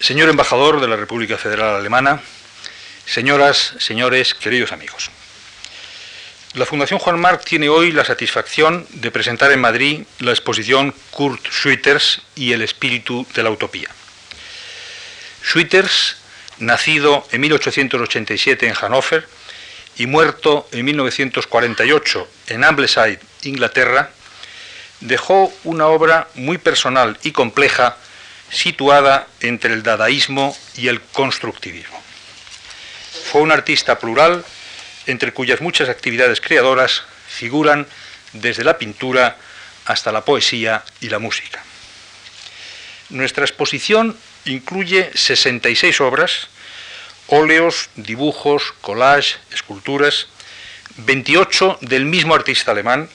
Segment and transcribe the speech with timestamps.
[0.00, 2.22] Señor embajador de la República Federal Alemana,
[3.04, 5.10] señoras, señores, queridos amigos.
[6.54, 11.44] La Fundación Juan Marc tiene hoy la satisfacción de presentar en Madrid la exposición Kurt
[11.50, 13.90] Schwitters y el espíritu de la utopía.
[15.44, 16.16] Schwitters,
[16.58, 19.26] nacido en 1887 en Hannover
[19.96, 24.12] y muerto en 1948 en Ambleside, Inglaterra,
[25.00, 27.96] dejó una obra muy personal y compleja
[28.50, 32.02] situada entre el dadaísmo y el constructivismo.
[33.30, 34.44] Fue un artista plural
[35.06, 37.86] entre cuyas muchas actividades creadoras figuran
[38.32, 39.36] desde la pintura
[39.84, 41.62] hasta la poesía y la música.
[43.10, 46.48] Nuestra exposición incluye 66 obras,
[47.26, 50.28] óleos, dibujos, collage, esculturas,
[50.98, 53.08] 28 del mismo artista alemán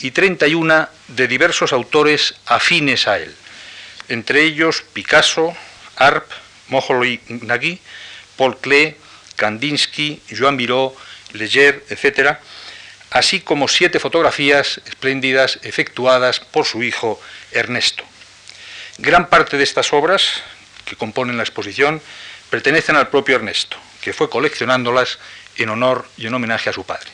[0.00, 3.34] y 31 de diversos autores afines a él,
[4.08, 5.56] entre ellos Picasso,
[5.96, 6.30] Arp,
[6.68, 7.80] Moholy Nagy,
[8.36, 8.96] Paul Klee,
[9.36, 10.94] Kandinsky, Joan Miró,
[11.32, 12.38] Leger, etc.,
[13.10, 17.20] así como siete fotografías espléndidas efectuadas por su hijo
[17.52, 18.04] Ernesto.
[18.98, 20.42] Gran parte de estas obras
[20.84, 22.02] que componen la exposición
[22.50, 25.18] pertenecen al propio Ernesto, que fue coleccionándolas
[25.56, 27.10] en honor y en homenaje a su padre.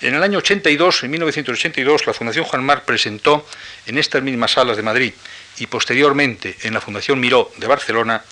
[0.00, 3.46] En el año 82, en 1982, la Fundación Juan Marc presentó
[3.86, 5.12] en estas mismas salas de Madrid
[5.60, 8.24] y posteriormente en la Fundación Miró de Barcelona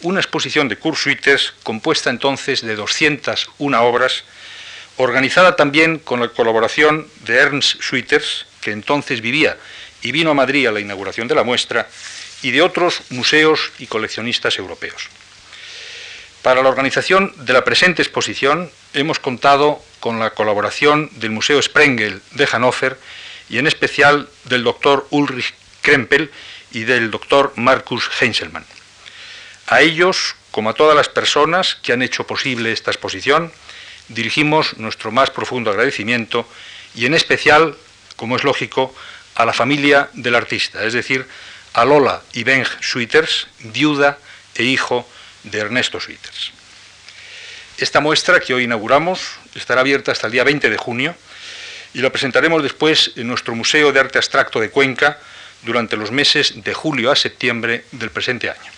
[0.00, 4.24] una exposición de Kurt Schwitters compuesta entonces de 201 obras,
[4.96, 9.56] organizada también con la colaboración de Ernst Schwitters, que entonces vivía
[10.02, 11.88] y vino a Madrid a la inauguración de la muestra,
[12.42, 15.08] y de otros museos y coleccionistas europeos.
[16.42, 22.22] Para la organización de la presente exposición hemos contado con la colaboración del Museo Sprengel
[22.32, 22.96] de Hannover
[23.50, 26.30] y en especial del doctor Ulrich Krempel
[26.72, 28.64] y del doctor Marcus Heinzelmann.
[29.66, 33.52] A ellos, como a todas las personas que han hecho posible esta exposición,
[34.08, 36.48] dirigimos nuestro más profundo agradecimiento
[36.94, 37.76] y en especial,
[38.16, 38.94] como es lógico,
[39.34, 41.26] a la familia del artista, es decir,
[41.74, 44.18] a Lola y Benj Schwitters, viuda
[44.54, 45.08] e hijo
[45.44, 46.52] de Ernesto Schwitters.
[47.78, 49.20] Esta muestra que hoy inauguramos
[49.54, 51.14] estará abierta hasta el día 20 de junio
[51.94, 55.18] y la presentaremos después en nuestro Museo de Arte Abstracto de Cuenca,
[55.62, 58.70] durante los meses de julio a septiembre del presente año.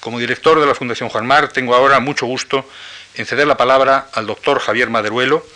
[0.00, 2.68] Como director de la Fundación Juan Mar, tengo ahora mucho gusto
[3.14, 5.46] en ceder la palabra al doctor Javier Maderuelo,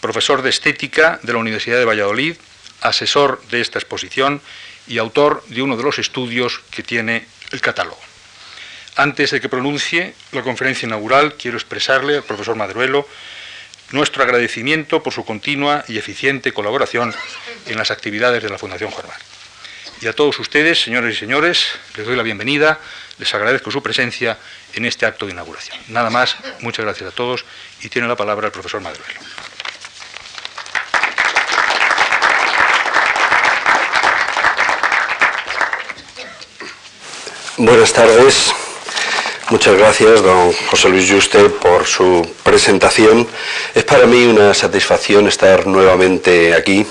[0.00, 2.36] profesor de Estética de la Universidad de Valladolid,
[2.82, 4.40] asesor de esta exposición
[4.86, 7.98] y autor de uno de los estudios que tiene el catálogo.
[8.96, 13.06] Antes de que pronuncie la conferencia inaugural, quiero expresarle al profesor Maderuelo
[13.92, 17.14] nuestro agradecimiento por su continua y eficiente colaboración
[17.66, 19.37] en las actividades de la Fundación Juan Mar.
[20.00, 21.66] Y a todos ustedes, señores y señores,
[21.96, 22.78] les doy la bienvenida,
[23.18, 24.38] les agradezco su presencia
[24.74, 25.76] en este acto de inauguración.
[25.88, 27.44] Nada más, muchas gracias a todos
[27.82, 29.04] y tiene la palabra el profesor Maduelo.
[37.56, 38.54] Buenas tardes.
[39.50, 43.26] Muchas gracias, don José Luis Juste, por su presentación.
[43.74, 46.86] Es para mí una satisfacción estar nuevamente aquí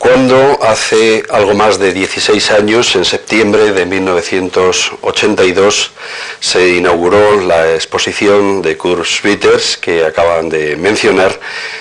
[0.00, 5.92] cuando hace algo más de 16 años, en septiembre de 1982,
[6.40, 11.38] se inauguró la exposición de Kurt Schwitters que acaban de mencionar.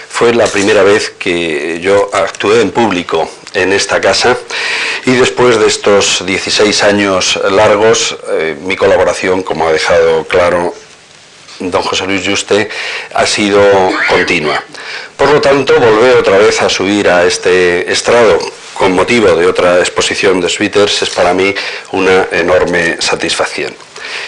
[0.10, 4.38] Fue la primera vez que yo actué en público en esta casa
[5.06, 10.74] y después de estos 16 años largos, eh, mi colaboración, como ha dejado claro
[11.60, 12.70] don José Luis Juste,
[13.14, 13.62] ha sido
[14.10, 14.64] continua.
[15.18, 18.40] Por lo tanto, volver otra vez a subir a este estrado
[18.74, 21.54] con motivo de otra exposición de Sweeters es para mí
[21.92, 23.76] una enorme satisfacción.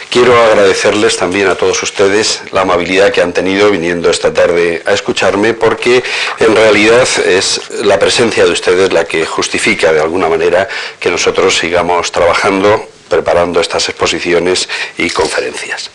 [0.09, 4.91] Quiero agradecerles también a todos ustedes la amabilidad que han tenido viniendo esta tarde a
[4.91, 6.03] escucharme porque
[6.39, 10.67] en realidad es la presencia de ustedes la que justifica de alguna manera
[10.99, 14.67] que nosotros sigamos trabajando preparando estas exposiciones
[14.97, 15.91] y conferencias.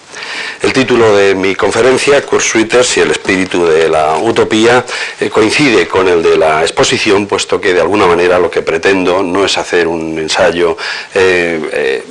[0.62, 4.84] El título de mi conferencia, Cursuiters y el espíritu de la utopía,
[5.20, 9.22] eh, coincide con el de la exposición, puesto que de alguna manera lo que pretendo
[9.22, 10.76] no es hacer un ensayo
[11.14, 12.02] eh,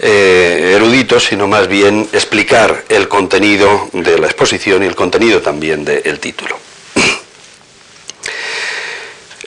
[0.00, 5.84] eh, erudito, sino más bien explicar el contenido de la exposición y el contenido también
[5.84, 6.67] del título.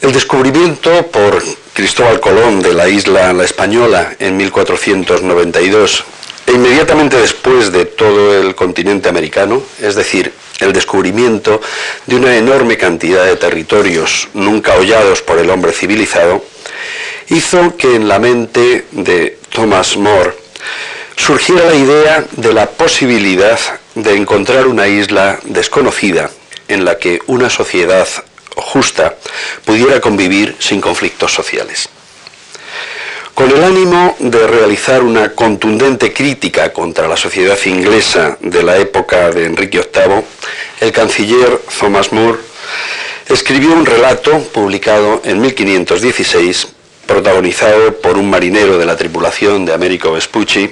[0.02, 1.44] El descubrimiento por
[1.74, 6.04] Cristóbal Colón de la isla La Española en 1492
[6.48, 11.62] e inmediatamente después de todo el continente americano, es decir, el descubrimiento
[12.08, 16.44] de una enorme cantidad de territorios nunca hollados por el hombre civilizado,
[17.30, 20.34] hizo que en la mente de Thomas More,
[21.16, 23.60] surgiera la idea de la posibilidad
[23.94, 26.32] de encontrar una isla desconocida
[26.68, 28.08] en la que una sociedad
[28.56, 29.16] justa
[29.66, 31.90] pudiera convivir sin conflictos sociales.
[33.34, 39.32] Con el ánimo de realizar una contundente crítica contra la sociedad inglesa de la época
[39.32, 40.24] de Enrique VIII,
[40.82, 42.38] el canciller Thomas More
[43.28, 46.68] escribió un relato publicado en 1516,
[47.08, 50.70] protagonizado por un marinero de la tripulación de Américo Vespucci,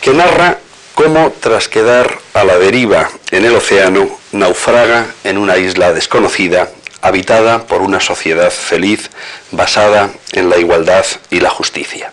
[0.00, 0.58] que narra
[0.94, 6.70] cómo, tras quedar a la deriva en el océano, naufraga en una isla desconocida
[7.02, 9.10] habitada por una sociedad feliz
[9.50, 12.12] basada en la igualdad y la justicia.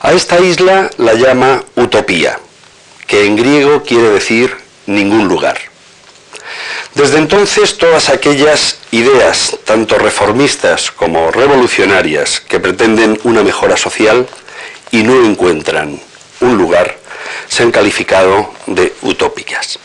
[0.00, 2.40] A esta isla la llama Utopía,
[3.06, 5.58] que en griego quiere decir ningún lugar.
[6.94, 14.26] Desde entonces todas aquellas ideas, tanto reformistas como revolucionarias, que pretenden una mejora social
[14.90, 16.00] y no encuentran
[16.40, 16.98] un lugar,
[17.48, 19.78] se han calificado de utópicas.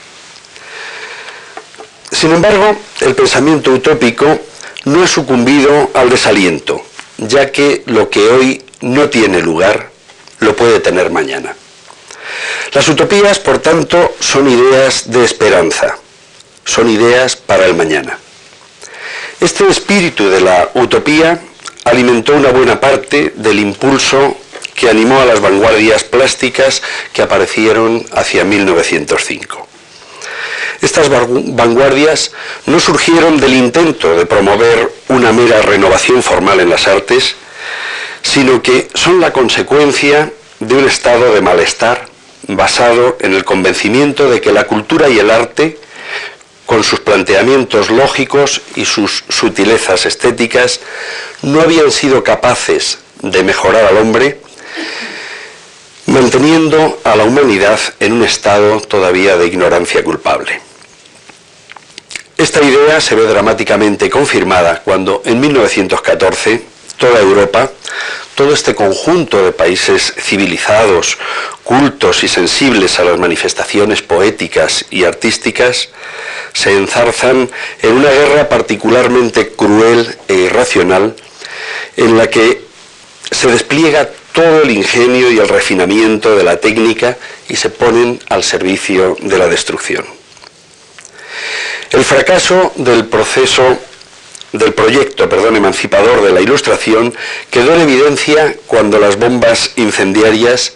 [2.16, 4.40] Sin embargo, el pensamiento utópico
[4.86, 6.82] no ha sucumbido al desaliento,
[7.18, 9.90] ya que lo que hoy no tiene lugar
[10.40, 11.54] lo puede tener mañana.
[12.72, 15.98] Las utopías, por tanto, son ideas de esperanza,
[16.64, 18.18] son ideas para el mañana.
[19.42, 21.42] Este espíritu de la utopía
[21.84, 24.38] alimentó una buena parte del impulso
[24.74, 29.75] que animó a las vanguardias plásticas que aparecieron hacia 1905.
[30.81, 32.31] Estas vanguardias
[32.66, 37.36] no surgieron del intento de promover una mera renovación formal en las artes,
[38.22, 42.07] sino que son la consecuencia de un estado de malestar
[42.48, 45.80] basado en el convencimiento de que la cultura y el arte,
[46.66, 50.80] con sus planteamientos lógicos y sus sutilezas estéticas,
[51.42, 54.39] no habían sido capaces de mejorar al hombre,
[56.16, 60.62] manteniendo a la humanidad en un estado todavía de ignorancia culpable.
[62.38, 66.62] Esta idea se ve dramáticamente confirmada cuando en 1914
[66.96, 67.70] toda Europa,
[68.34, 71.18] todo este conjunto de países civilizados,
[71.66, 75.90] cultos y sensibles a las manifestaciones poéticas y artísticas,
[76.54, 77.50] se enzarzan
[77.82, 81.14] en una guerra particularmente cruel e irracional
[81.98, 82.62] en la que
[83.32, 87.18] se despliega todo el ingenio y el refinamiento de la técnica
[87.48, 90.06] y se ponen al servicio de la destrucción.
[91.90, 93.80] El fracaso del proceso
[94.52, 97.14] del proyecto, perdón, emancipador de la Ilustración
[97.50, 100.74] quedó en evidencia cuando las bombas incendiarias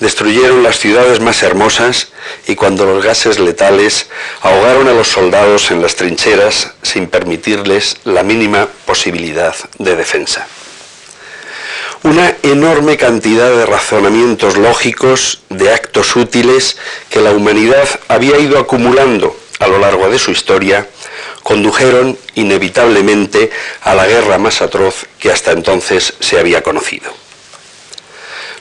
[0.00, 2.08] destruyeron las ciudades más hermosas
[2.46, 4.08] y cuando los gases letales
[4.42, 10.46] ahogaron a los soldados en las trincheras sin permitirles la mínima posibilidad de defensa.
[12.04, 16.76] Una enorme cantidad de razonamientos lógicos, de actos útiles
[17.10, 20.86] que la humanidad había ido acumulando a lo largo de su historia
[21.42, 23.50] condujeron inevitablemente
[23.82, 27.10] a la guerra más atroz que hasta entonces se había conocido.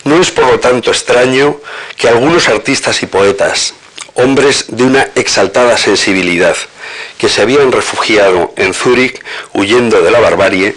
[0.03, 1.57] No es por lo tanto extraño
[1.97, 3.73] que algunos artistas y poetas,
[4.17, 6.55] hombres de una exaltada sensibilidad,
[7.17, 9.21] que se habían refugiado en Zúrich
[9.53, 10.75] huyendo de la barbarie,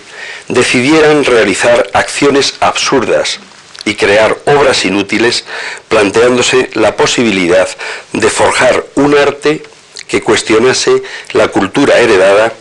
[0.48, 3.40] decidieran realizar acciones absurdas
[3.84, 5.44] y crear obras inútiles,
[5.88, 7.68] planteándose la posibilidad
[8.12, 9.62] de forjar un arte
[10.06, 12.52] que cuestionase la cultura heredada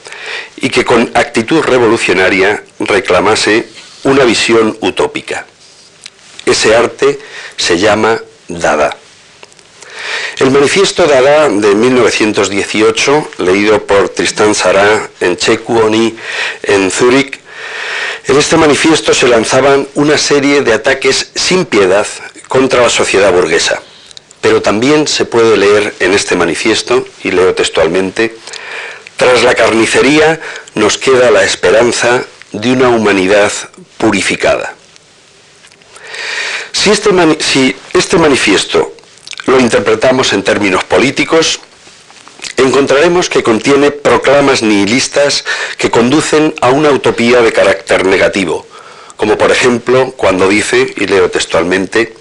[0.58, 3.68] y que con actitud revolucionaria reclamase
[4.04, 5.46] una visión utópica.
[6.46, 7.20] Ese arte
[7.58, 8.96] se llama Dada.
[10.40, 16.16] El manifiesto Dada de 1918, leído por Tristan Sará en Chekuoni
[16.64, 17.40] en Zúrich,
[18.28, 22.06] en este manifiesto se lanzaban una serie de ataques sin piedad
[22.48, 23.82] contra la sociedad burguesa.
[24.40, 28.36] Pero también se puede leer en este manifiesto, y leo textualmente,
[29.18, 30.40] tras la carnicería
[30.76, 33.52] nos queda la esperanza de una humanidad
[33.98, 34.76] purificada.
[36.72, 38.94] Si este, si este manifiesto
[39.50, 41.60] lo interpretamos en términos políticos,
[42.58, 45.46] encontraremos que contiene proclamas nihilistas
[45.78, 48.66] que conducen a una utopía de carácter negativo,
[49.18, 52.14] como por ejemplo cuando dice, y leo textualmente,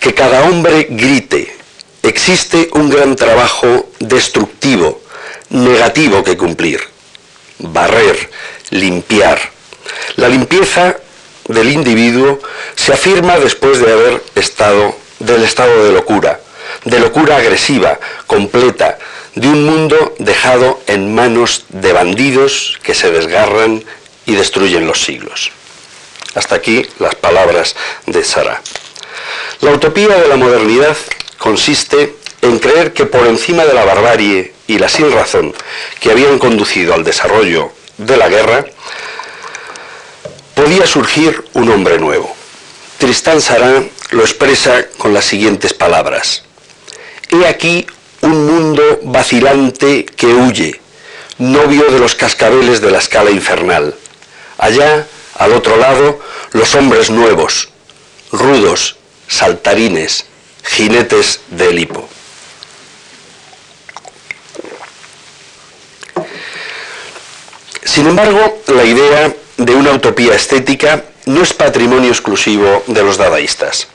[0.00, 1.54] que cada hombre grite,
[2.02, 5.02] existe un gran trabajo destructivo,
[5.50, 6.80] negativo que cumplir,
[7.58, 8.30] barrer,
[8.70, 9.38] limpiar.
[10.16, 10.96] La limpieza
[11.48, 12.40] del individuo
[12.74, 16.40] se afirma después de haber estado del estado de locura,
[16.84, 18.98] de locura agresiva, completa,
[19.34, 23.82] de un mundo dejado en manos de bandidos que se desgarran
[24.26, 25.52] y destruyen los siglos.
[26.34, 27.74] Hasta aquí las palabras
[28.06, 28.62] de Sara.
[29.60, 30.96] La utopía de la modernidad
[31.38, 35.54] consiste en creer que por encima de la barbarie y la sin razón
[36.00, 38.64] que habían conducido al desarrollo de la guerra,
[40.54, 42.34] podía surgir un hombre nuevo.
[42.98, 46.44] Tristán Sarán lo expresa con las siguientes palabras.
[47.32, 47.86] He aquí
[48.20, 50.78] un mundo vacilante que huye,
[51.38, 53.94] novio de los cascabeles de la escala infernal.
[54.58, 56.20] Allá, al otro lado,
[56.52, 57.70] los hombres nuevos,
[58.32, 58.96] rudos,
[59.28, 60.26] saltarines,
[60.62, 62.06] jinetes de Elipo.
[67.82, 73.88] Sin embargo, la idea de una utopía estética no es patrimonio exclusivo de los dadaístas.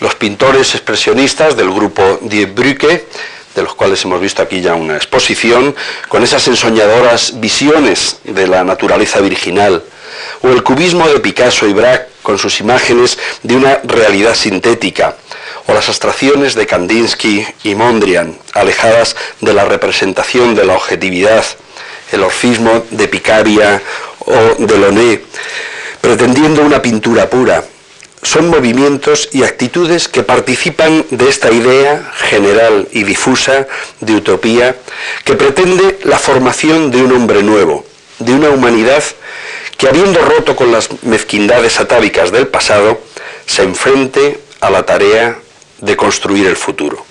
[0.00, 3.06] Los pintores expresionistas del grupo Die Brücke,
[3.54, 5.74] de los cuales hemos visto aquí ya una exposición,
[6.08, 9.82] con esas ensoñadoras visiones de la naturaleza virginal,
[10.42, 15.16] o el cubismo de Picasso y Braque con sus imágenes de una realidad sintética,
[15.66, 21.44] o las abstracciones de Kandinsky y Mondrian, alejadas de la representación de la objetividad,
[22.12, 23.82] el orfismo de Picaria
[24.20, 25.24] o Delaunay,
[26.00, 27.64] pretendiendo una pintura pura.
[28.22, 33.66] Son movimientos y actitudes que participan de esta idea general y difusa
[34.00, 34.76] de utopía
[35.24, 37.86] que pretende la formación de un hombre nuevo,
[38.18, 39.02] de una humanidad
[39.76, 43.00] que habiendo roto con las mezquindades atávicas del pasado,
[43.46, 45.38] se enfrente a la tarea
[45.80, 47.06] de construir el futuro.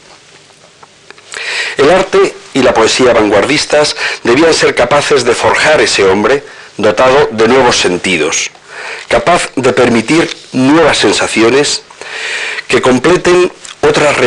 [1.77, 6.43] El arte y la poesía vanguardistas debían ser capaces de forjar ese hombre
[6.75, 8.51] dotado de nuevos sentidos,
[9.08, 11.84] capaz de permitir nuevas sensaciones
[12.67, 13.51] que completen
[13.82, 14.17] otras,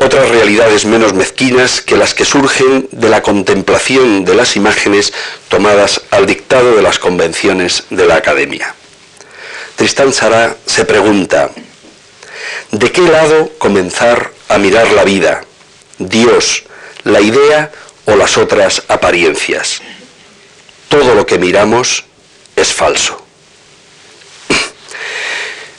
[0.00, 5.12] otras, realidades menos mezquinas que las que surgen de la contemplación de las imágenes
[5.48, 8.74] tomadas al dictado de las convenciones de la academia.
[9.76, 11.50] Tristán Sará se pregunta,
[12.70, 15.42] ¿de qué lado comenzar a mirar la vida?
[15.98, 16.64] Dios,
[17.04, 17.72] la idea
[18.04, 19.80] o las otras apariencias.
[20.88, 22.04] Todo lo que miramos
[22.56, 23.24] es falso.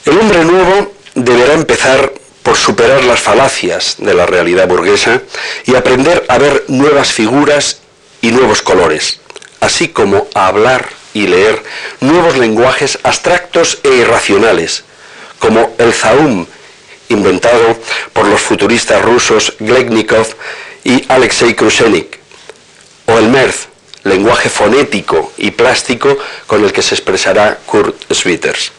[0.04, 5.22] El hombre nuevo deberá empezar por superar las falacias de la realidad burguesa
[5.64, 7.78] y aprender a ver nuevas figuras
[8.20, 9.20] y nuevos colores,
[9.60, 11.62] así como a hablar y leer
[12.00, 14.82] nuevos lenguajes abstractos e irracionales,
[15.38, 16.46] como el zaum,
[17.08, 17.78] inventado
[18.12, 20.26] por los futuristas rusos Glegnikov
[20.82, 22.18] y Alexei Krusenik,
[23.06, 23.68] o el MERZ,
[24.02, 26.18] lenguaje fonético y plástico
[26.48, 28.72] con el que se expresará Kurt Schwitters.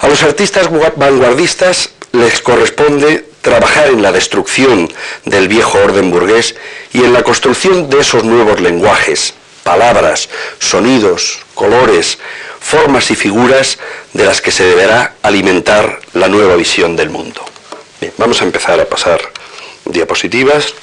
[0.00, 4.92] A los artistas vanguardistas les corresponde trabajar en la destrucción
[5.24, 6.54] del viejo orden burgués
[6.92, 12.18] y en la construcción de esos nuevos lenguajes, palabras, sonidos, colores,
[12.60, 13.78] formas y figuras
[14.12, 17.44] de las que se deberá alimentar la nueva visión del mundo.
[18.00, 19.20] Bien, vamos a empezar a pasar
[19.84, 20.74] diapositivas.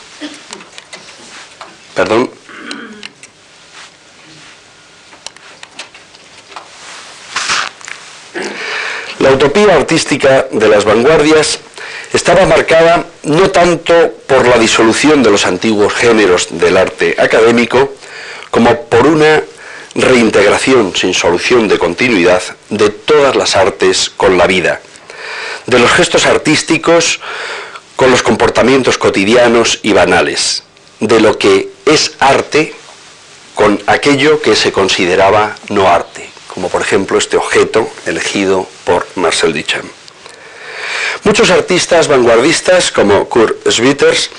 [1.96, 2.37] Perdón.
[9.19, 11.59] La utopía artística de las vanguardias
[12.13, 17.93] estaba marcada no tanto por la disolución de los antiguos géneros del arte académico,
[18.51, 19.41] como por una
[19.95, 24.81] reintegración sin solución de continuidad de todas las artes con la vida,
[25.65, 27.19] de los gestos artísticos
[27.95, 30.63] con los comportamientos cotidianos y banales,
[31.00, 32.75] de lo que es arte
[33.55, 39.53] con aquello que se consideraba no arte, como por ejemplo este objeto elegido por Marcel
[39.53, 39.85] Duchamp.
[41.23, 44.31] Muchos artistas vanguardistas como Kurt Schwitters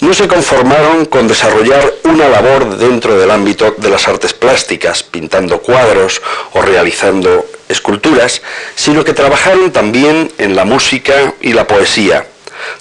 [0.00, 5.60] no se conformaron con desarrollar una labor dentro del ámbito de las artes plásticas, pintando
[5.60, 6.22] cuadros
[6.54, 8.40] o realizando esculturas,
[8.74, 12.26] sino que trabajaron también en la música y la poesía,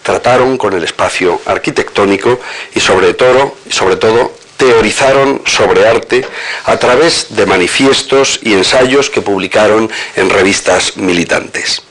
[0.02, 2.40] trataron con el espacio arquitectónico
[2.74, 6.26] y sobre todo, sobre todo teorizaron sobre arte
[6.66, 11.84] a través de manifiestos y ensayos que publicaron en revistas militantes.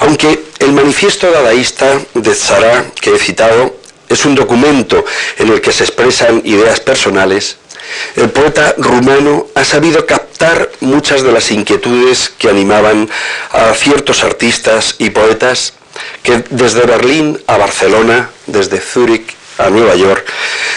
[0.00, 3.76] Aunque el manifiesto dadaísta de Zara que he citado
[4.08, 5.04] es un documento
[5.38, 7.56] en el que se expresan ideas personales,
[8.16, 13.08] el poeta rumano ha sabido captar muchas de las inquietudes que animaban
[13.52, 15.74] a ciertos artistas y poetas
[16.22, 20.26] que desde Berlín a Barcelona, desde Zúrich a Nueva York,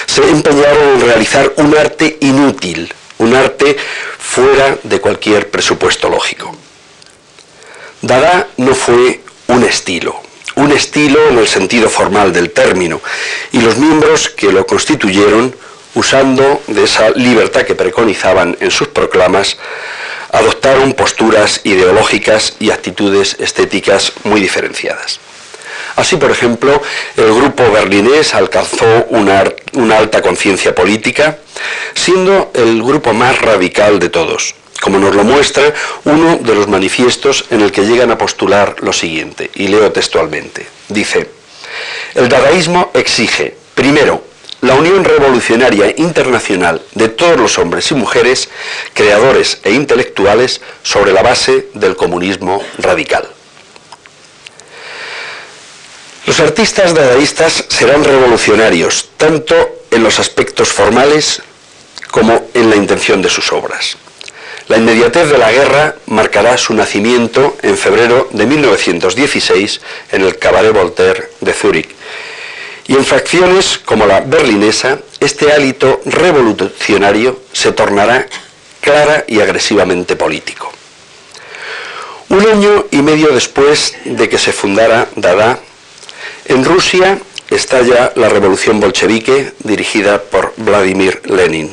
[0.05, 3.77] se empeñaron en realizar un arte inútil, un arte
[4.17, 6.55] fuera de cualquier presupuesto lógico.
[8.01, 10.21] Dada no fue un estilo,
[10.55, 13.01] un estilo en el sentido formal del término,
[13.51, 15.55] y los miembros que lo constituyeron,
[15.95, 19.57] usando de esa libertad que preconizaban en sus proclamas,
[20.31, 25.19] adoptaron posturas ideológicas y actitudes estéticas muy diferenciadas.
[25.95, 26.81] Así, por ejemplo,
[27.17, 31.37] el grupo berlinés alcanzó una, una alta conciencia política,
[31.93, 35.73] siendo el grupo más radical de todos, como nos lo muestra
[36.05, 40.65] uno de los manifiestos en el que llegan a postular lo siguiente, y leo textualmente.
[40.89, 41.29] Dice,
[42.15, 44.23] el dadaísmo exige, primero,
[44.61, 48.49] la unión revolucionaria internacional de todos los hombres y mujeres,
[48.93, 53.27] creadores e intelectuales, sobre la base del comunismo radical.
[56.25, 61.41] Los artistas dadaístas serán revolucionarios, tanto en los aspectos formales
[62.11, 63.97] como en la intención de sus obras.
[64.67, 70.73] La inmediatez de la guerra marcará su nacimiento en febrero de 1916 en el Cabaret
[70.73, 71.89] Voltaire de Zúrich
[72.87, 78.27] y en facciones como la berlinesa, este hálito revolucionario se tornará
[78.81, 80.71] clara y agresivamente político.
[82.29, 85.59] Un año y medio después de que se fundara Dada,
[86.45, 87.19] en Rusia
[87.49, 91.71] estalla la revolución bolchevique dirigida por Vladimir Lenin,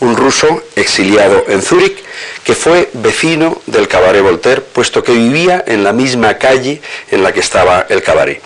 [0.00, 2.04] un ruso exiliado en Zúrich
[2.44, 7.32] que fue vecino del cabaret Voltaire, puesto que vivía en la misma calle en la
[7.32, 8.40] que estaba el cabaret.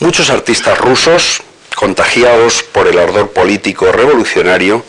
[0.00, 1.42] Muchos artistas rusos,
[1.74, 4.84] contagiados por el ardor político revolucionario,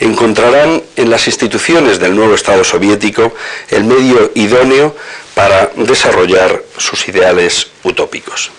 [0.00, 3.32] encontrarán en las instituciones del nuevo Estado soviético
[3.70, 4.94] el medio idóneo
[5.34, 8.50] para desarrollar sus ideales utópicos.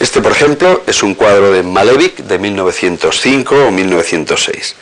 [0.00, 4.74] Este, por ejemplo, es un cuadro de Malevich de 1905 o 1906.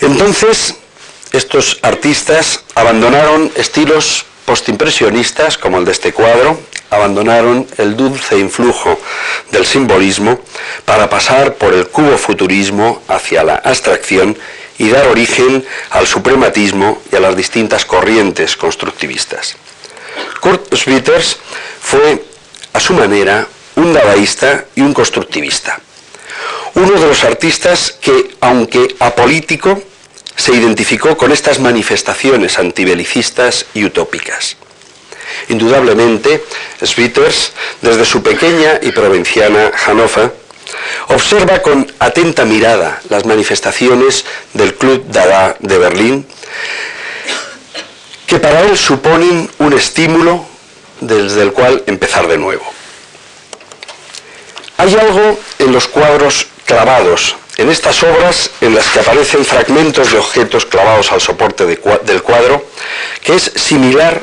[0.00, 0.74] Entonces,
[1.32, 6.58] estos artistas abandonaron estilos postimpresionistas como el de este cuadro,
[6.90, 9.00] abandonaron el dulce influjo
[9.50, 10.40] del simbolismo
[10.84, 14.36] para pasar por el cubo futurismo hacia la abstracción
[14.78, 19.56] y dar origen al suprematismo y a las distintas corrientes constructivistas.
[20.40, 21.38] Kurt Schwitters
[21.80, 22.22] fue,
[22.72, 23.46] a su manera,
[23.82, 25.80] un dadaísta y un constructivista.
[26.74, 29.82] Uno de los artistas que, aunque apolítico,
[30.36, 34.56] se identificó con estas manifestaciones antibelicistas y utópicas.
[35.48, 36.44] Indudablemente,
[36.82, 40.32] Schwitters, desde su pequeña y provinciana Hannover,
[41.08, 46.26] observa con atenta mirada las manifestaciones del Club Dada de Berlín,
[48.26, 50.46] que para él suponen un estímulo
[51.00, 52.81] desde el cual empezar de nuevo.
[54.82, 60.18] Hay algo en los cuadros clavados, en estas obras en las que aparecen fragmentos de
[60.18, 62.66] objetos clavados al soporte del cuadro,
[63.22, 64.20] que es similar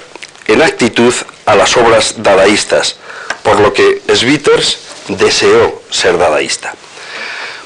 [0.47, 1.13] en actitud
[1.45, 2.97] a las obras dadaístas,
[3.41, 6.75] por lo que Schwitters deseó ser dadaísta.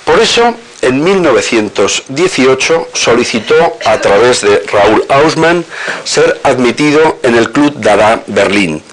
[0.06, 0.54] Por eso,
[0.84, 5.66] en 1918 solicitó a través de Raúl Hausmann
[6.04, 8.84] ser admitido en el Club Dada Berlín,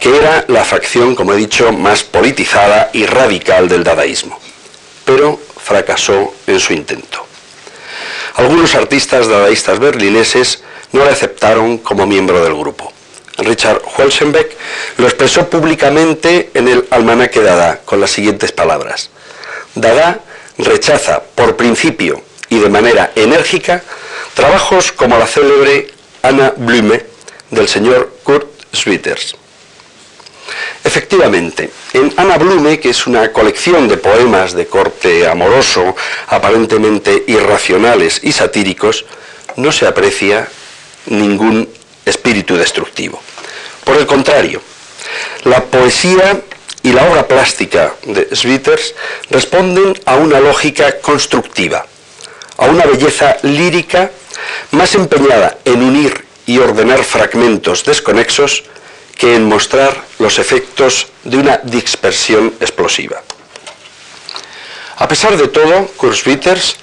[0.00, 4.40] que era la facción, como he dicho, más politizada y radical del dadaísmo,
[5.04, 7.24] pero fracasó en su intento.
[8.34, 12.92] Algunos artistas dadaístas berlineses no le aceptaron como miembro del grupo.
[13.38, 14.56] Richard Huelsenbeck,
[14.98, 19.10] lo expresó públicamente en el Almanaque Dada con las siguientes palabras.
[19.74, 20.20] Dada
[20.58, 23.82] rechaza por principio y de manera enérgica
[24.34, 25.88] trabajos como la célebre
[26.22, 27.04] Anna Blume
[27.50, 29.36] del señor Kurt Schwitters.
[30.82, 35.94] Efectivamente, en Anna Blume, que es una colección de poemas de corte amoroso,
[36.28, 39.04] aparentemente irracionales y satíricos,
[39.56, 40.48] no se aprecia
[41.06, 41.68] ningún
[42.06, 43.20] espíritu destructivo.
[43.84, 44.62] Por el contrario,
[45.44, 46.40] la poesía
[46.82, 48.94] y la obra plástica de Schwitters
[49.28, 51.84] responden a una lógica constructiva,
[52.56, 54.10] a una belleza lírica
[54.70, 58.64] más empeñada en unir y ordenar fragmentos desconexos
[59.20, 63.22] que en mostrar los efectos de una dispersión explosiva.
[64.96, 66.76] A pesar de todo, Kurt Schwitters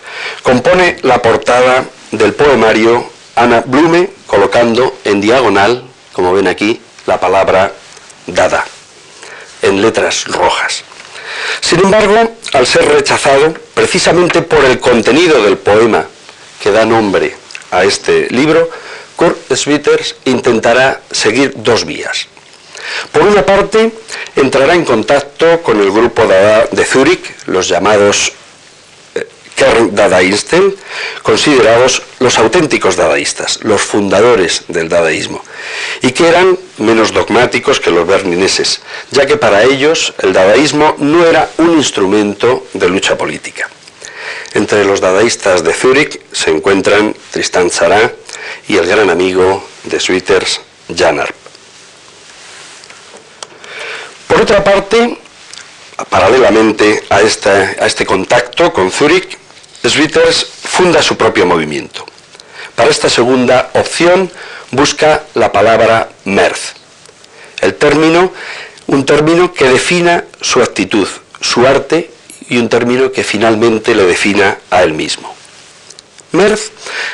[0.44, 7.74] compone la portada del poemario Anna Blume colocando en diagonal, como ven aquí, la palabra
[8.28, 8.64] dada,
[9.64, 10.84] en letras rojas.
[11.62, 16.06] Sin embargo, al ser rechazado, precisamente por el contenido del poema
[16.62, 17.36] que da nombre
[17.72, 18.70] a este libro,
[19.18, 22.28] Kurt Schwitters intentará seguir dos vías.
[23.12, 23.92] Por una parte,
[24.36, 28.32] entrará en contacto con el grupo Dada de Zúrich, los llamados
[29.56, 30.76] Kern Dadaisten,
[31.24, 35.44] considerados los auténticos dadaístas, los fundadores del dadaísmo,
[36.04, 41.26] y que eran menos dogmáticos que los berlineses, ya que para ellos el dadaísmo no
[41.26, 43.68] era un instrumento de lucha política.
[44.54, 48.14] Entre los dadaístas de Zúrich se encuentran Tristan Tzara
[48.68, 50.62] y el gran amigo de Switters,
[50.96, 51.36] Jan Arp.
[54.28, 55.18] Por otra parte,
[56.10, 59.38] paralelamente a, a este contacto con Zúrich,
[59.84, 62.06] Switters funda su propio movimiento.
[62.76, 64.32] Para esta segunda opción
[64.72, 66.74] busca la palabra merz,
[67.62, 68.32] el término,
[68.88, 71.08] un término que defina su actitud,
[71.42, 72.12] su arte
[72.50, 75.37] y un término que finalmente le defina a él mismo.
[76.32, 76.72] Merz,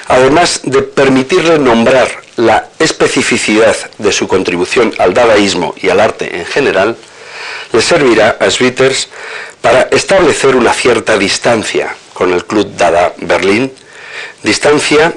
[0.07, 6.45] además de permitirle nombrar la especificidad de su contribución al dadaísmo y al arte en
[6.45, 6.97] general,
[7.71, 9.09] le servirá a Schwitters
[9.61, 13.71] para establecer una cierta distancia con el Club Dada Berlín,
[14.41, 15.13] distancia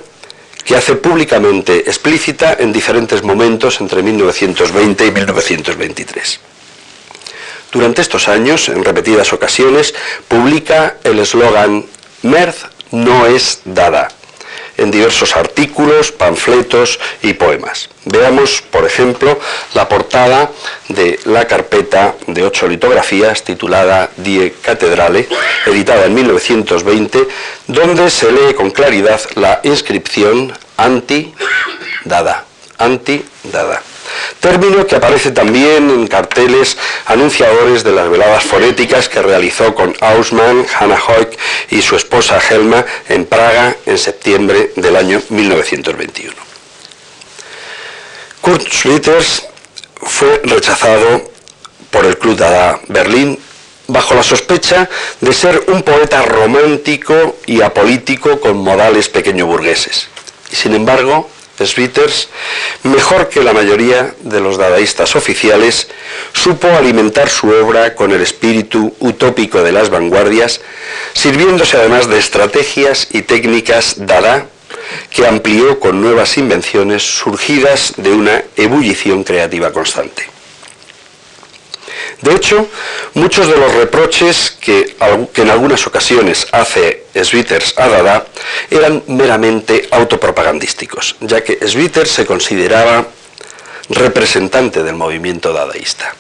[0.65, 6.41] que hace públicamente explícita en diferentes momentos entre 1920 y 1923.
[7.73, 9.95] Durante estos años, en repetidas ocasiones,
[10.29, 11.87] publica el eslogan
[12.23, 14.09] Merz no es Dada,
[14.77, 17.89] en diversos artículos, panfletos y poemas.
[18.05, 19.39] Veamos, por ejemplo,
[19.75, 20.51] la portada
[20.89, 25.29] de la carpeta de ocho litografías titulada Die Cathedrale,
[25.67, 27.29] editada en 1920,
[27.67, 32.45] donde se lee con claridad la inscripción anti-dada,
[32.79, 33.83] anti-dada
[34.41, 40.67] término que aparece también en carteles anunciadores de las veladas fonéticas que realizó con Hausmann,
[40.79, 41.39] Hannah Hoyk
[41.71, 46.35] y su esposa Helma en Praga en septiembre del año 1921.
[48.41, 49.43] Kurt Schlitters
[50.03, 51.31] fue rechazado
[51.91, 53.39] por el Club Dada Berlín
[53.89, 54.89] bajo la sospecha
[55.21, 60.09] de ser un poeta romántico y apolítico con modales pequeño burgueses.
[60.51, 61.29] Y sin embargo,
[61.65, 62.29] Schwitters,
[62.83, 65.89] mejor que la mayoría de los dadaístas oficiales,
[66.33, 70.61] supo alimentar su obra con el espíritu utópico de las vanguardias,
[71.13, 74.47] sirviéndose además de estrategias y técnicas dada
[75.11, 80.36] que amplió con nuevas invenciones surgidas de una ebullición creativa constante.
[82.23, 82.69] De hecho,
[83.15, 84.97] muchos de los reproches que,
[85.35, 88.27] en algunas ocasiones hace Schwitters a Dada
[88.71, 93.07] eran meramente autopropagandísticos, ya que Schwitters se consideraba
[93.91, 96.15] representante del movimiento dadaísta.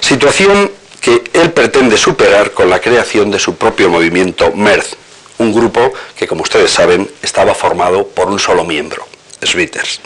[0.00, 4.96] Situación que él pretende superar con la creación de su propio movimiento MERZ,
[5.38, 9.06] un grupo que, como ustedes saben, estaba formado por un solo miembro,
[9.44, 10.00] Schwitters.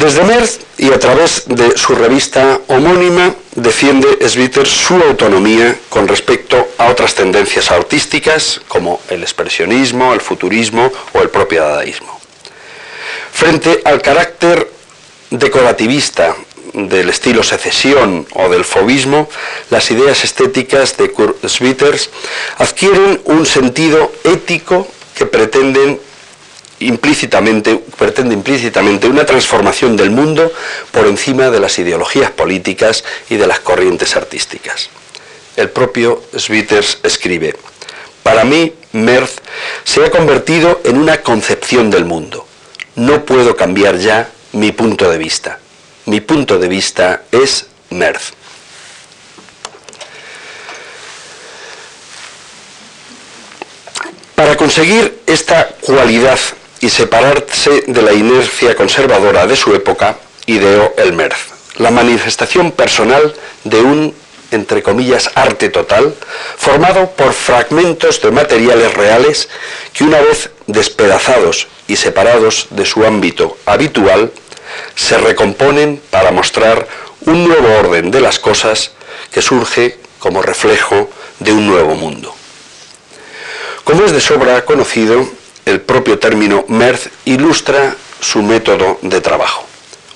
[0.00, 6.68] Desde Merz y a través de su revista homónima defiende Sviter su autonomía con respecto
[6.78, 12.18] a otras tendencias artísticas como el expresionismo, el futurismo o el propio dadaísmo.
[13.30, 14.72] Frente al carácter
[15.28, 16.34] decorativista
[16.72, 19.28] del estilo secesión o del fobismo,
[19.68, 22.08] las ideas estéticas de Kurt Schwitters
[22.56, 26.00] adquieren un sentido ético que pretenden
[26.80, 30.52] implícitamente, pretende implícitamente una transformación del mundo
[30.90, 34.88] por encima de las ideologías políticas y de las corrientes artísticas.
[35.56, 37.54] El propio Schwitters escribe,
[38.22, 39.36] para mí, Merz
[39.84, 42.46] se ha convertido en una concepción del mundo.
[42.96, 45.58] No puedo cambiar ya mi punto de vista.
[46.06, 48.32] Mi punto de vista es Merz.
[54.34, 56.38] Para conseguir esta cualidad
[56.80, 60.16] y separarse de la inercia conservadora de su época,
[60.46, 61.38] ideó el MERZ,
[61.76, 64.14] la manifestación personal de un,
[64.50, 66.14] entre comillas, arte total,
[66.56, 69.48] formado por fragmentos de materiales reales
[69.92, 74.32] que una vez despedazados y separados de su ámbito habitual,
[74.94, 76.88] se recomponen para mostrar
[77.26, 78.92] un nuevo orden de las cosas
[79.30, 82.34] que surge como reflejo de un nuevo mundo.
[83.84, 85.28] Como es de sobra conocido,
[85.66, 89.64] el propio término Merz ilustra su método de trabajo.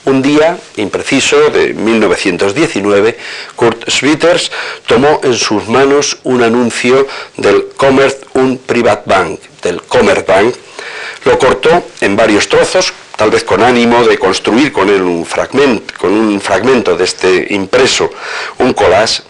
[0.06, 3.16] Un día impreciso de 1919,
[3.56, 4.50] Kurt Schwitters
[4.86, 7.06] tomó en sus manos un anuncio
[7.38, 10.54] del Commerz und Privatbank, del Commerzbank,
[11.24, 15.94] lo cortó en varios trozos, tal vez con ánimo de construir con él un fragmento,
[15.98, 18.10] con un fragmento de este impreso,
[18.58, 19.22] un collage,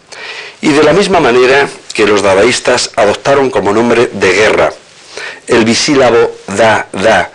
[0.61, 4.72] y de la misma manera que los dadaístas adoptaron como nombre de guerra
[5.46, 7.30] el bisílabo da, da,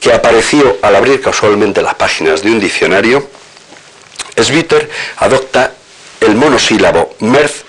[0.00, 3.28] que apareció al abrir casualmente las páginas de un diccionario,
[4.36, 5.72] Sviter adopta
[6.20, 7.64] el monosílabo merz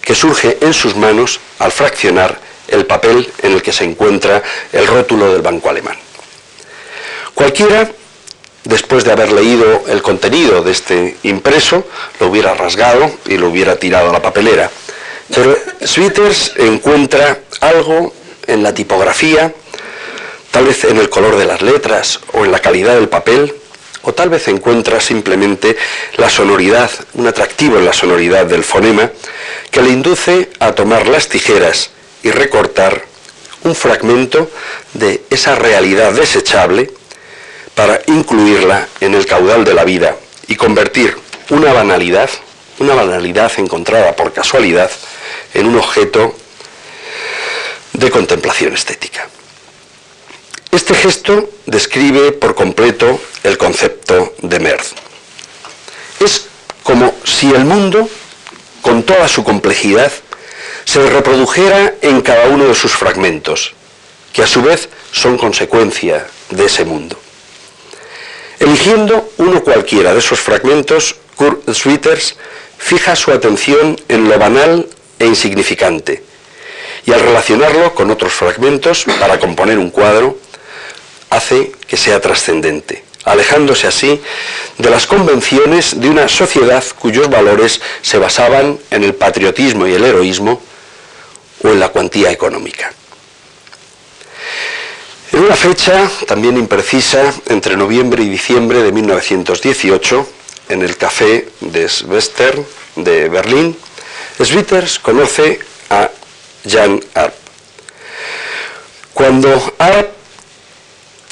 [0.00, 4.86] que surge en sus manos al fraccionar el papel en el que se encuentra el
[4.86, 5.96] rótulo del banco alemán.
[7.34, 7.90] Cualquiera,
[8.64, 11.86] después de haber leído el contenido de este impreso,
[12.20, 14.70] lo hubiera rasgado y lo hubiera tirado a la papelera
[15.34, 18.12] Pero Sweeters encuentra algo
[18.46, 19.52] en la tipografía,
[20.50, 23.54] tal vez en el color de las letras o en la calidad del papel,
[24.02, 25.76] o tal vez encuentra simplemente
[26.16, 29.10] la sonoridad, un atractivo en la sonoridad del fonema,
[29.70, 31.90] que le induce a tomar las tijeras
[32.22, 33.04] y recortar
[33.64, 34.50] un fragmento
[34.94, 36.90] de esa realidad desechable
[37.74, 40.16] para incluirla en el caudal de la vida
[40.48, 41.16] y convertir
[41.50, 42.28] una banalidad,
[42.78, 44.90] una banalidad encontrada por casualidad,
[45.54, 46.34] en un objeto
[48.02, 49.28] de contemplación estética.
[50.72, 54.92] Este gesto describe por completo el concepto de Merz.
[56.18, 56.46] Es
[56.82, 58.08] como si el mundo,
[58.80, 60.10] con toda su complejidad,
[60.84, 63.74] se reprodujera en cada uno de sus fragmentos,
[64.32, 67.16] que a su vez son consecuencia de ese mundo.
[68.58, 72.34] Eligiendo uno cualquiera de esos fragmentos, Kurt Schwitters
[72.78, 74.88] fija su atención en lo banal
[75.20, 76.31] e insignificante,
[77.06, 80.38] y al relacionarlo con otros fragmentos para componer un cuadro,
[81.30, 84.20] hace que sea trascendente, alejándose así
[84.78, 90.04] de las convenciones de una sociedad cuyos valores se basaban en el patriotismo y el
[90.04, 90.60] heroísmo
[91.64, 92.92] o en la cuantía económica.
[95.32, 100.28] En una fecha también imprecisa, entre noviembre y diciembre de 1918,
[100.68, 103.76] en el café de Western de Berlín,
[104.38, 106.10] Schwitters conoce a
[106.68, 107.34] Jan Arp.
[109.14, 110.08] Cuando Arp,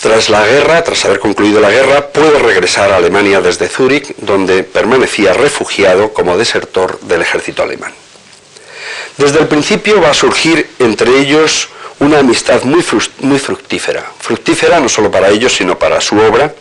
[0.01, 4.63] tras la guerra, tras haber concluido la guerra, puede regresar a Alemania desde Zúrich, donde
[4.63, 7.93] permanecía refugiado como desertor del ejército alemán.
[9.17, 15.11] Desde el principio va a surgir entre ellos una amistad muy, fructífera, fructífera no solo
[15.11, 16.55] para ellos, sino para su obra,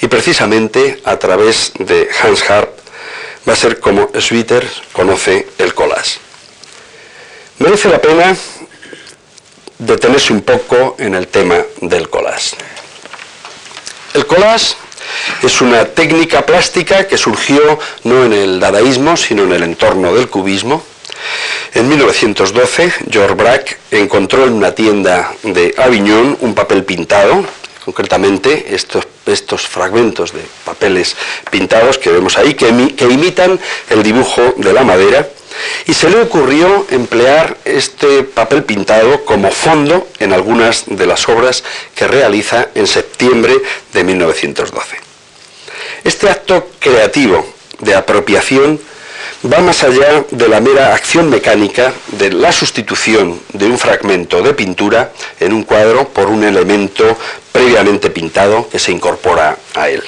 [0.00, 2.70] y precisamente a través de Hans Harp
[3.46, 6.23] va a ser como Schwitter conoce el collage.
[7.58, 8.36] Merece la pena
[9.78, 12.56] detenerse un poco en el tema del collage.
[14.12, 14.74] El collage
[15.42, 20.28] es una técnica plástica que surgió no en el dadaísmo, sino en el entorno del
[20.28, 20.82] cubismo.
[21.74, 27.44] En 1912, George Braque encontró en una tienda de Aviñón un papel pintado
[27.84, 31.14] concretamente estos, estos fragmentos de papeles
[31.50, 35.28] pintados que vemos ahí, que, que imitan el dibujo de la madera,
[35.86, 41.62] y se le ocurrió emplear este papel pintado como fondo en algunas de las obras
[41.94, 43.54] que realiza en septiembre
[43.92, 44.96] de 1912.
[46.04, 47.46] Este acto creativo
[47.80, 48.80] de apropiación
[49.52, 54.54] va más allá de la mera acción mecánica de la sustitución de un fragmento de
[54.54, 57.16] pintura en un cuadro por un elemento
[57.52, 60.02] previamente pintado que se incorpora a él.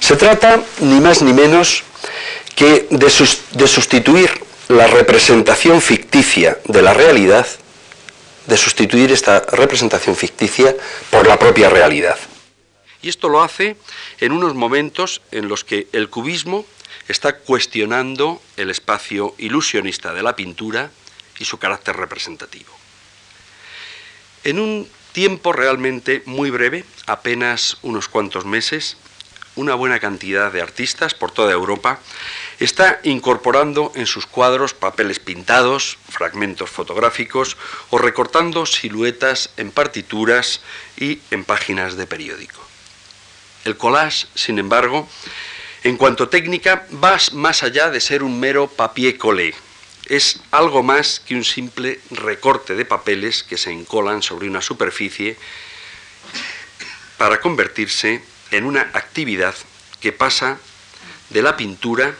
[0.00, 1.82] Se trata ni más ni menos
[2.58, 4.30] que de, sustituir
[4.66, 7.46] la representación ficticia de la realidad,
[8.48, 10.74] de sustituir esta representación ficticia
[11.08, 12.18] por la propia realidad.
[13.00, 13.76] Y esto lo hace
[14.18, 16.66] en unos momentos en los que el cubismo
[17.06, 20.90] está cuestionando el espacio ilusionista de la pintura
[21.38, 22.72] y su carácter representativo.
[24.42, 28.96] En un tiempo realmente muy breve, apenas unos cuantos meses,
[29.58, 31.98] una buena cantidad de artistas por toda Europa
[32.60, 37.56] está incorporando en sus cuadros papeles pintados, fragmentos fotográficos
[37.90, 40.60] o recortando siluetas en partituras
[40.96, 42.60] y en páginas de periódico.
[43.64, 45.08] El collage, sin embargo,
[45.82, 49.54] en cuanto técnica, va más allá de ser un mero papier-collé.
[50.06, 55.36] Es algo más que un simple recorte de papeles que se encolan sobre una superficie
[57.18, 59.54] para convertirse en una actividad
[60.00, 60.58] que pasa
[61.30, 62.14] de la pintura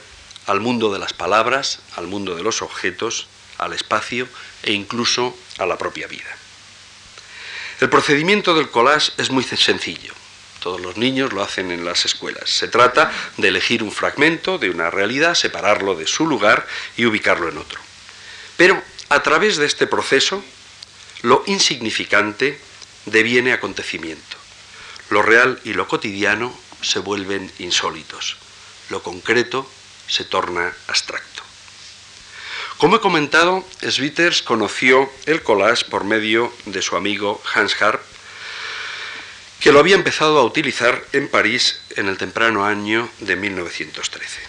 [0.47, 4.29] al mundo de las palabras, al mundo de los objetos, al espacio
[4.63, 6.37] e incluso a la propia vida.
[7.81, 10.13] El procedimiento del collage es muy sencillo.
[10.61, 12.51] Todos los niños lo hacen en las escuelas.
[12.51, 17.49] Se trata de elegir un fragmento de una realidad, separarlo de su lugar y ubicarlo
[17.49, 17.81] en otro.
[18.57, 20.43] Pero a través de este proceso,
[21.23, 22.61] lo insignificante
[23.07, 24.37] deviene acontecimiento.
[25.11, 28.37] Lo real y lo cotidiano se vuelven insólitos.
[28.91, 29.69] Lo concreto
[30.07, 31.43] se torna abstracto.
[32.79, 38.01] Como he comentado, Schwitters conoció el collage por medio de su amigo Hans Harp,
[39.61, 44.41] que lo había empezado a utilizar en París en el temprano año de 1913.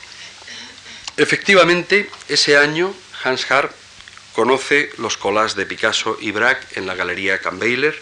[1.17, 2.93] Efectivamente, ese año
[3.23, 3.73] Hans Hart
[4.33, 7.95] conoce los collages de Picasso y Braque en la Galería Campbell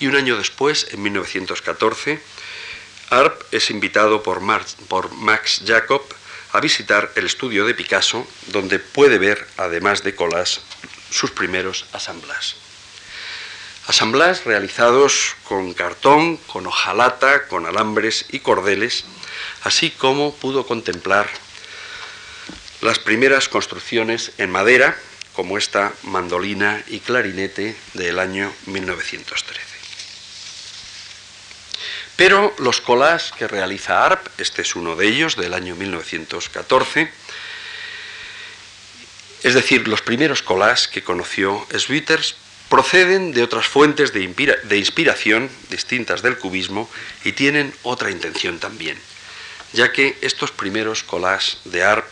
[0.00, 2.20] y un año después, en 1914,
[3.10, 6.02] Arp es invitado por, Max Jacob
[6.52, 10.60] a visitar el estudio de Picasso, donde puede ver, además de colas,
[11.10, 12.56] sus primeros asamblas.
[13.86, 19.04] Asamblas realizados con cartón, con hojalata, con alambres y cordeles,
[19.62, 21.28] así como pudo contemplar
[22.80, 24.96] las primeras construcciones en madera,
[25.34, 29.73] como esta mandolina y clarinete del año 1913.
[32.16, 37.10] Pero los collages que realiza ARP, este es uno de ellos del año 1914,
[39.42, 42.36] es decir, los primeros collages que conoció Schwitters,
[42.68, 44.22] proceden de otras fuentes de,
[44.76, 46.88] inspiración distintas del cubismo
[47.24, 48.98] y tienen otra intención también,
[49.72, 52.06] ya que estos primeros collages de ARP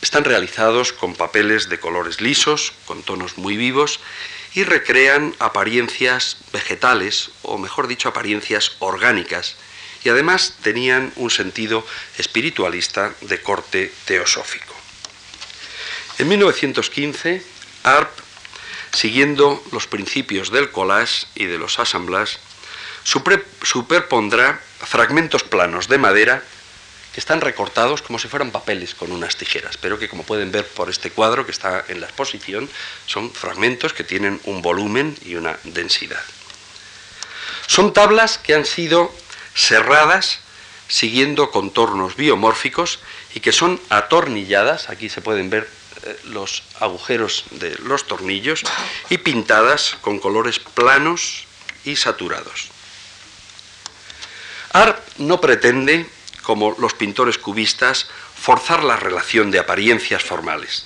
[0.00, 4.00] están realizados con papeles de colores lisos, con tonos muy vivos,
[4.56, 9.54] y recrean apariencias vegetales, o mejor dicho, apariencias orgánicas,
[10.02, 14.74] y además tenían un sentido espiritualista de corte teosófico.
[16.16, 17.42] En 1915,
[17.84, 18.10] Arp,
[18.94, 22.38] siguiendo los principios del collage y de los assemblages,
[23.04, 26.42] superpondrá fragmentos planos de madera
[27.16, 30.90] están recortados como si fueran papeles con unas tijeras, pero que como pueden ver por
[30.90, 32.68] este cuadro que está en la exposición,
[33.06, 36.22] son fragmentos que tienen un volumen y una densidad.
[37.66, 39.12] Son tablas que han sido
[39.54, 40.40] cerradas
[40.88, 43.00] siguiendo contornos biomórficos
[43.34, 45.68] y que son atornilladas, aquí se pueden ver
[46.04, 48.62] eh, los agujeros de los tornillos,
[49.10, 51.46] y pintadas con colores planos
[51.84, 52.68] y saturados.
[54.72, 56.06] ARP no pretende
[56.46, 58.06] como los pintores cubistas,
[58.40, 60.84] forzar la relación de apariencias formales.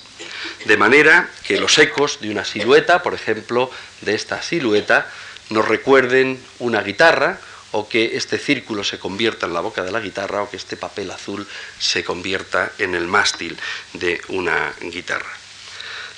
[0.65, 3.69] De manera que los ecos de una silueta, por ejemplo,
[4.01, 5.05] de esta silueta,
[5.51, 7.39] nos recuerden una guitarra
[7.73, 10.77] o que este círculo se convierta en la boca de la guitarra o que este
[10.77, 11.47] papel azul
[11.77, 13.55] se convierta en el mástil
[13.93, 15.29] de una guitarra.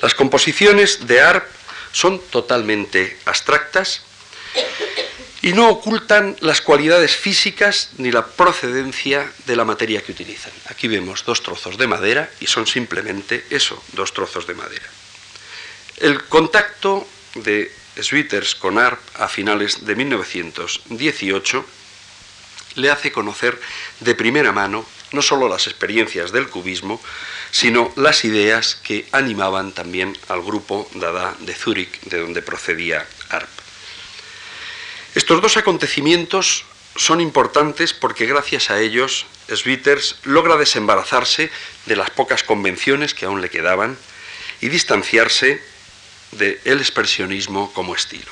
[0.01, 1.51] Las composiciones de ARP
[1.91, 4.03] son totalmente abstractas
[5.43, 10.53] y no ocultan las cualidades físicas ni la procedencia de la materia que utilizan.
[10.69, 14.85] Aquí vemos dos trozos de madera y son simplemente eso, dos trozos de madera.
[15.97, 21.65] El contacto de Sweeters con ARP a finales de 1918
[22.75, 23.59] le hace conocer
[23.99, 27.01] de primera mano no solo las experiencias del cubismo,
[27.51, 33.05] sino las ideas que animaban también al grupo Dada de Zúrich, de donde procedía.
[35.15, 41.51] Estos dos acontecimientos son importantes porque gracias a ellos Schwitters logra desembarazarse
[41.85, 43.97] de las pocas convenciones que aún le quedaban
[44.59, 45.61] y distanciarse
[46.31, 48.31] del expresionismo como estilo.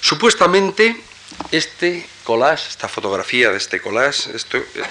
[0.00, 0.96] Supuestamente
[1.50, 4.30] este collage, esta fotografía de este collage,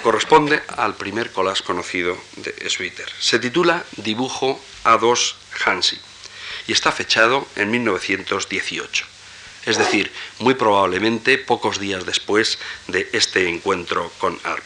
[0.02, 3.12] corresponde al primer collage conocido de Schwitters.
[3.18, 5.34] Se titula Dibujo A2
[5.64, 5.98] Hansi
[6.66, 9.17] y está fechado en 1918
[9.66, 14.64] es decir, muy probablemente pocos días después de este encuentro con Arp.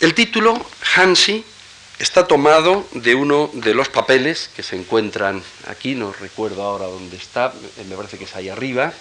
[0.00, 0.64] El título,
[0.94, 1.44] Hansi,
[1.98, 7.16] está tomado de uno de los papeles que se encuentran aquí, no recuerdo ahora dónde
[7.16, 7.54] está,
[7.88, 8.92] me parece que es ahí arriba,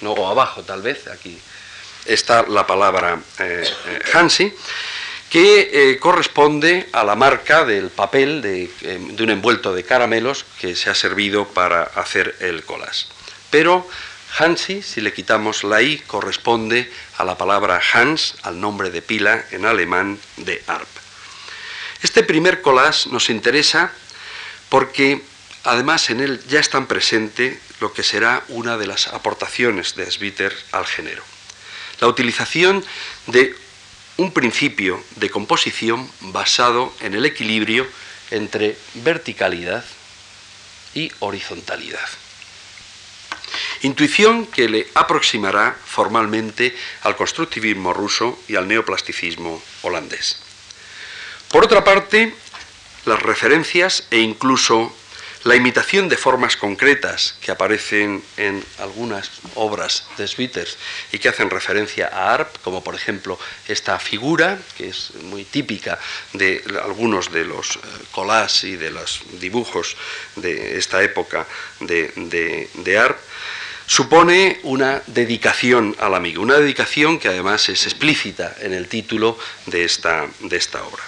[0.00, 1.38] no, o abajo tal vez, aquí
[2.06, 4.52] está la palabra eh, eh, Hansi,
[5.30, 10.76] que eh, corresponde a la marca del papel eh, de, un envuelto de caramelos que
[10.76, 13.08] se ha servido para hacer el colas.
[13.50, 13.86] Pero
[14.38, 19.44] Hansi, si le quitamos la i, corresponde a la palabra Hans, al nombre de pila
[19.50, 20.88] en alemán de ARP.
[22.02, 23.92] Este primer collage nos interesa
[24.68, 25.22] porque
[25.64, 30.54] además en él ya están presente lo que será una de las aportaciones de Schwitter
[30.72, 31.22] al género.
[32.00, 32.84] La utilización
[33.26, 33.56] de
[34.16, 37.86] un principio de composición basado en el equilibrio
[38.30, 39.84] entre verticalidad
[40.94, 42.08] y horizontalidad.
[43.82, 50.40] Intuición que le aproximará formalmente al constructivismo ruso y al neoplasticismo holandés.
[51.50, 52.34] Por otra parte,
[53.04, 54.94] las referencias e incluso
[55.46, 60.76] la imitación de formas concretas que aparecen en algunas obras de Schwitters
[61.12, 63.38] y que hacen referencia a ARP, como por ejemplo
[63.68, 66.00] esta figura, que es muy típica
[66.32, 67.78] de algunos de los eh,
[68.10, 69.96] collages y de los dibujos
[70.34, 71.46] de esta época
[71.78, 73.16] de, de ARP,
[73.86, 79.84] supone una dedicación al amigo, una dedicación que además es explícita en el título de
[79.84, 81.04] esta, de esta obra.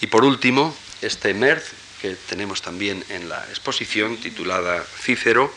[0.00, 5.52] Y por último, este Merz, que tenemos también en la exposición titulada Cícero,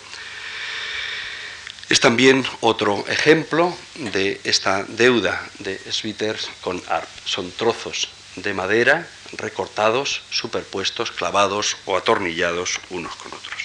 [1.90, 7.08] Es también otro ejemplo de esta deuda de Schwitters con ARP.
[7.26, 13.62] Son trozos de madera recortados, superpuestos, clavados o atornillados unos con otros.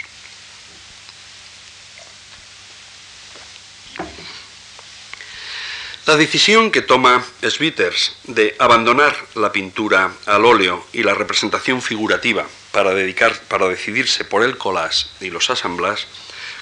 [6.05, 12.47] La decisión que toma Schwitters de abandonar la pintura al óleo y la representación figurativa
[12.73, 16.07] para, dedicar, para decidirse por el collage y los assemblage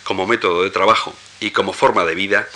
[0.05, 2.49] como método de trabajo y como forma de vida,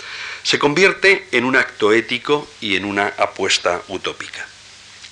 [0.43, 4.47] se convierte en un acto ético y en una apuesta utópica.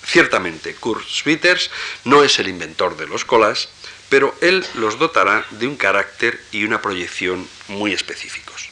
[0.04, 1.70] Ciertamente, Kurt Schwitters
[2.04, 3.68] no es el inventor de los collages,
[4.08, 8.70] pero él los dotará de un carácter y una proyección muy específicos.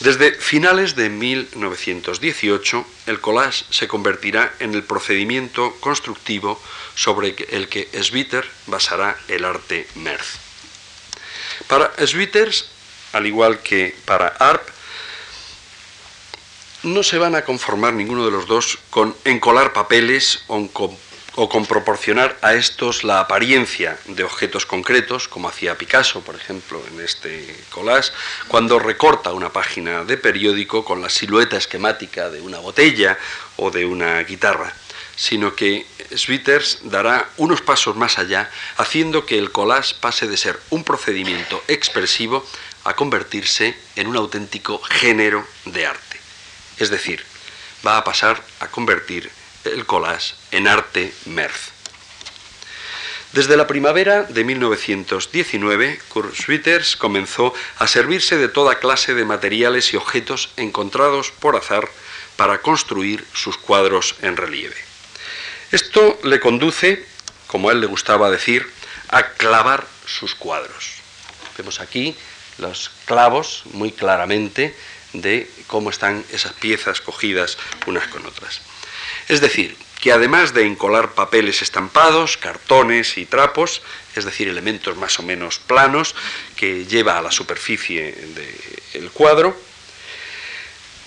[0.00, 6.60] Desde finales de 1918, el collage se convertirá en el procedimiento constructivo
[6.98, 10.38] sobre el que Schwitter basará el arte Merz.
[11.68, 12.66] Para Schwitters,
[13.12, 14.68] al igual que para Arp,
[16.82, 20.68] no se van a conformar ninguno de los dos con encolar papeles o
[21.46, 27.00] con, proporcionar a estos la apariencia de objetos concretos, como hacía Picasso, por ejemplo, en
[27.00, 28.10] este collage,
[28.48, 33.16] cuando recorta una página de periódico con la silueta esquemática de una botella
[33.56, 34.74] o de una guitarra,
[35.18, 40.58] sino que Schwitters dará unos pasos más allá, haciendo que el collage pase de ser
[40.70, 42.46] un procedimiento expresivo
[42.84, 46.20] a convertirse en un auténtico género de arte.
[46.78, 47.24] Es decir,
[47.84, 49.28] va a pasar a convertir
[49.64, 51.72] el collage en arte merz.
[53.32, 59.92] Desde la primavera de 1919, Kurt Schwitters comenzó a servirse de toda clase de materiales
[59.92, 61.90] y objetos encontrados por azar
[62.36, 64.87] para construir sus cuadros en relieve.
[65.70, 67.04] Esto le conduce,
[67.46, 68.66] como a él le gustaba decir,
[69.08, 70.94] a clavar sus cuadros.
[71.56, 72.16] Vemos aquí
[72.58, 74.74] los clavos muy claramente
[75.12, 78.60] de cómo están esas piezas cogidas unas con otras.
[79.28, 83.82] Es decir, que además de encolar papeles estampados, cartones y trapos,
[84.14, 86.14] es decir, elementos más o menos planos
[86.56, 88.16] que lleva a la superficie
[88.94, 89.67] del cuadro,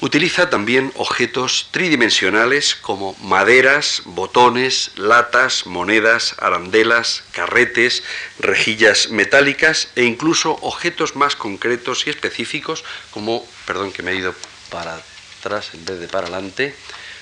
[0.01, 8.01] Utiliza también objetos tridimensionales como maderas, botones, latas, monedas, arandelas, carretes,
[8.39, 14.33] rejillas metálicas e incluso objetos más concretos y específicos como, perdón que me he ido
[14.71, 14.99] para
[15.39, 16.75] atrás en vez de para adelante,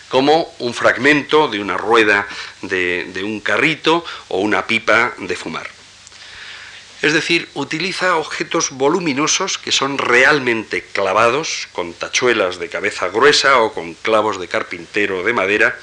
[0.07, 2.30] como un fragmento de una rueda
[2.61, 5.78] de, de un carrito o una pipa de fumar.
[7.01, 13.73] Es decir, utiliza objetos voluminosos que son realmente clavados con tachuelas de cabeza gruesa o
[13.73, 15.79] con clavos de carpintero de madera,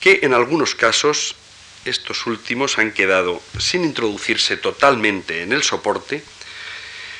[0.00, 1.36] que en algunos casos
[1.84, 6.24] estos últimos han quedado sin introducirse totalmente en el soporte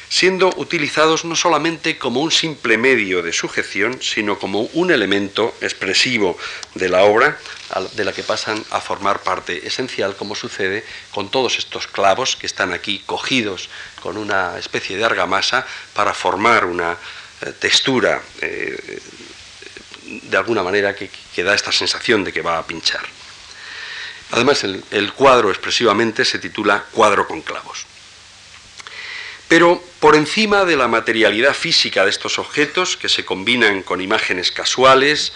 [0.08, 6.38] siendo utilizados no solamente como un simple medio de sujeción, sino como un elemento expresivo
[6.74, 7.38] de la obra,
[7.94, 12.46] de la que pasan a formar parte esencial, como sucede con todos estos clavos que
[12.46, 13.68] están aquí cogidos
[14.00, 16.92] con una especie de argamasa para formar una
[17.40, 19.00] eh, textura eh,
[20.04, 21.10] de alguna manera que,
[21.42, 23.02] da esta sensación de que va a pinchar.
[24.30, 27.86] Además, el cuadro expresivamente se titula Cuadro con clavos.
[29.48, 34.50] Pero por encima de la materialidad física de estos objetos, que se combinan con imágenes
[34.50, 35.32] casuales,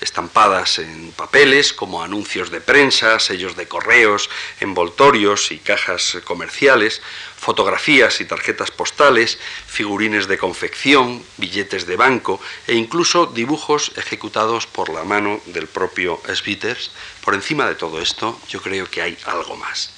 [0.00, 4.28] estampadas en papeles como anuncios de prensa, sellos de correos,
[4.60, 7.00] envoltorios y cajas comerciales,
[7.38, 14.90] fotografías y tarjetas postales, figurines de confección, billetes de banco e incluso dibujos ejecutados por
[14.90, 16.90] la mano del propio Schwitters.
[17.24, 19.95] Por encima de todo esto, yo creo que hay algo más.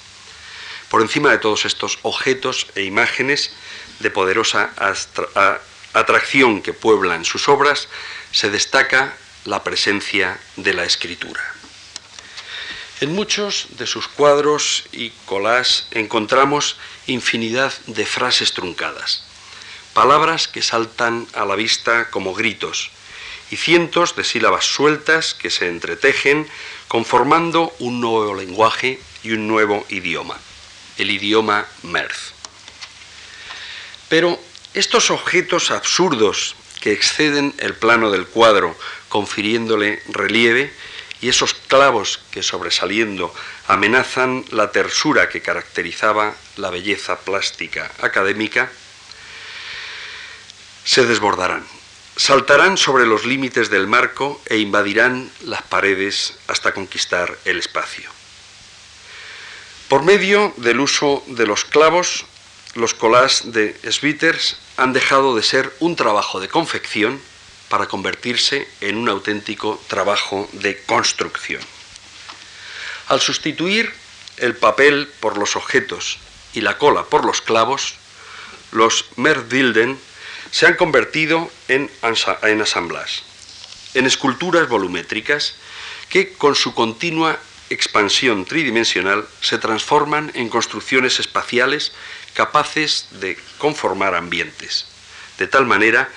[0.89, 3.53] Por encima de todos estos objetos e imágenes
[3.99, 4.73] de poderosa
[5.93, 7.87] atracción que pueblan sus obras,
[8.31, 9.13] se destaca
[9.45, 11.41] la presencia de la escritura.
[13.01, 16.75] En muchos de sus cuadros y collages encontramos
[17.07, 19.23] infinidad de frases truncadas,
[19.93, 22.91] palabras que saltan a la vista como gritos,
[23.51, 26.47] y cientos de sílabas sueltas que se entretejen
[26.87, 30.37] conformando un nuevo lenguaje y un nuevo idioma
[30.99, 32.33] el idioma Merz.
[34.09, 34.39] Pero
[34.73, 38.77] estos objetos absurdos que exceden el plano del cuadro,
[39.09, 40.73] confiriéndole relieve,
[41.21, 43.33] y esos clavos que sobresaliendo
[43.67, 48.71] amenazan la tersura que caracterizaba la belleza plástica académica,
[50.85, 51.65] se desbordarán,
[52.15, 58.18] saltarán sobre los límites del marco e invadirán las paredes hasta conquistar el espacio.
[59.89, 62.25] Por medio del uso de los clavos,
[62.75, 67.19] los collages de Schwitters han dejado de ser un trabajo de confección
[67.69, 71.63] para convertirse en un auténtico trabajo de construcción.
[73.07, 73.91] Al sustituir
[74.37, 76.19] el papel por los objetos
[76.53, 77.95] y la cola por los clavos,
[78.71, 79.99] los Merdilden
[80.51, 81.89] se han convertido en,
[82.43, 83.23] en asamblas,
[83.95, 85.55] en esculturas volumétricas
[86.09, 87.39] que con su continua
[87.69, 91.91] expansión tridimensional se transforman en construcciones espaciales
[92.33, 94.85] capaces de conformar ambientes,
[95.37, 96.09] de tal manera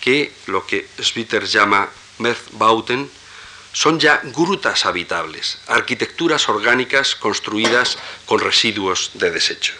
[0.00, 1.88] que lo que Schwitter llama
[2.18, 3.10] Merdbauten
[3.72, 9.74] son ya grutas habitables, arquitecturas orgánicas construidas con residuos de desecho.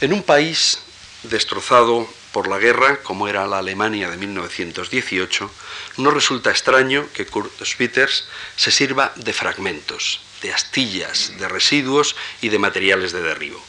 [0.00, 0.78] En un país
[1.24, 5.48] destrozado por la guerra, como era la Alemania de 1918,
[5.98, 8.24] no resulta extraño que Kurt Schwitters
[8.56, 13.62] se sirva de fragmentos, de astillas, de residuos y de materiales de derribo.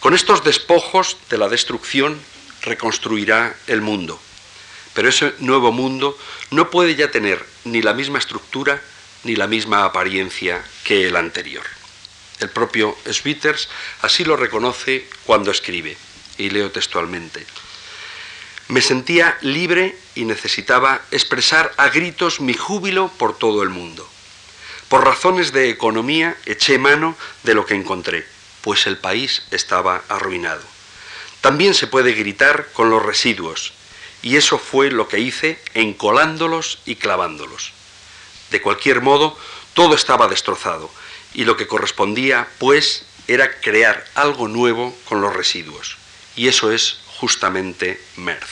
[0.00, 2.20] Con estos despojos de la destrucción
[2.60, 4.20] reconstruirá el mundo,
[4.92, 6.18] pero ese nuevo mundo
[6.50, 8.82] no puede ya tener ni la misma estructura
[9.24, 11.64] ni la misma apariencia que el anterior.
[12.38, 13.70] El propio Schwitters
[14.02, 15.96] así lo reconoce cuando escribe,
[16.36, 17.46] y leo textualmente.
[18.68, 24.06] Me sentía libre y necesitaba expresar a gritos mi júbilo por todo el mundo.
[24.90, 28.26] Por razones de economía eché mano de lo que encontré,
[28.60, 30.62] pues el país estaba arruinado.
[31.40, 33.72] También se puede gritar con los residuos,
[34.20, 37.72] y eso fue lo que hice encolándolos y clavándolos.
[38.50, 39.38] De cualquier modo,
[39.72, 40.90] todo estaba destrozado,
[41.32, 45.96] y lo que correspondía, pues, era crear algo nuevo con los residuos.
[46.34, 48.48] Y eso es justamente Merz.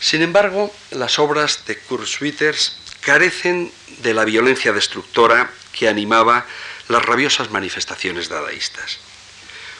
[0.00, 6.46] Sin embargo, las obras de Kurt Schwitters carecen de la violencia destructora que animaba
[6.88, 8.98] las rabiosas manifestaciones dadaístas.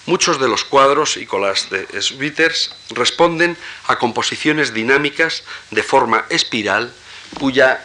[0.06, 3.56] Muchos de los cuadros y colas de Schwitters responden
[3.86, 6.92] a composiciones dinámicas de forma espiral
[7.38, 7.84] cuya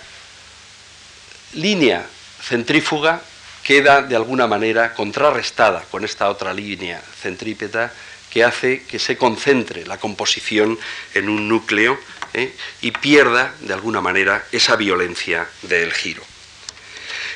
[1.53, 2.05] línea
[2.41, 3.21] centrífuga
[3.64, 7.93] queda de alguna manera contrarrestada con esta otra línea centrípeta
[8.30, 10.78] que hace que se concentre la composición
[11.14, 11.99] en un núcleo
[12.34, 12.53] ¿eh?
[12.82, 16.24] y pierda de alguna manera esa violencia del giro.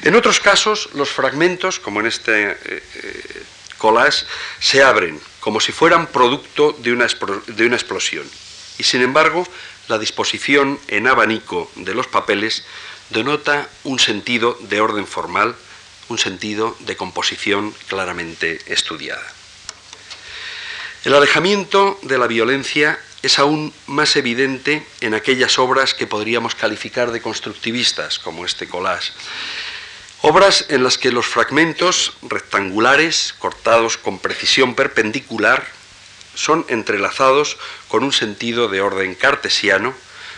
[0.03, 3.43] En otros casos, los fragmentos, como en este eh, eh,
[3.77, 4.25] collage,
[4.59, 7.07] se abren como si fueran producto de una,
[7.47, 8.29] de una explosión.
[8.77, 9.47] Y sin embargo,
[9.87, 12.63] la disposición en abanico de los papeles
[13.09, 15.55] denota un sentido de orden formal,
[16.09, 19.23] un sentido de composición claramente estudiada.
[21.03, 27.11] El alejamiento de la violencia es aún más evidente en aquellas obras que podríamos calificar
[27.11, 29.11] de constructivistas, como este collage.
[30.21, 35.65] Obras en las que los fragmentos rectangulares, cortados con precisión perpendicular,
[36.35, 39.93] son entrelazados con un sentido de orden cartesiano,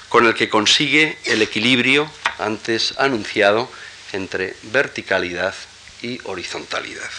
[0.10, 2.10] con el que consigue el equilibrio
[2.40, 3.70] antes anunciado
[4.16, 5.54] entre verticalidad
[6.02, 7.10] y horizontalidad.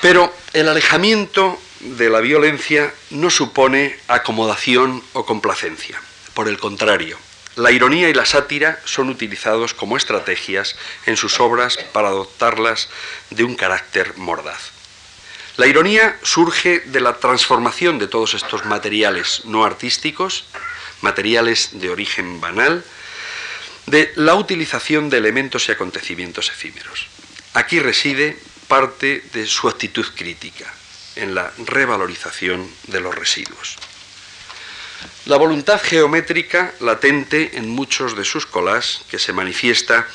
[0.00, 6.00] Pero el alejamiento de la violencia no supone acomodación o complacencia.
[6.34, 7.18] Por el contrario,
[7.56, 12.88] la ironía y la sátira son utilizados como estrategias en sus obras para adoptarlas
[13.30, 14.72] de un carácter mordaz.
[15.56, 20.44] La ironía surge de la transformación de todos estos materiales no artísticos,
[21.00, 22.84] materiales de origen banal,
[23.86, 27.06] de la utilización de elementos y acontecimientos efímeros.
[27.54, 28.36] Aquí reside
[28.68, 30.72] parte de su actitud crítica
[31.14, 33.76] en la revalorización de los residuos.
[35.26, 40.06] La voluntad geométrica latente en muchos de sus colas, que se manifiesta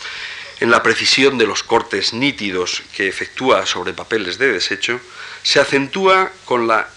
[0.60, 5.02] en la precisión de los cortes nítidos que efectúa sobre papeles de desecho,
[5.44, 6.88] se acentúa con, la,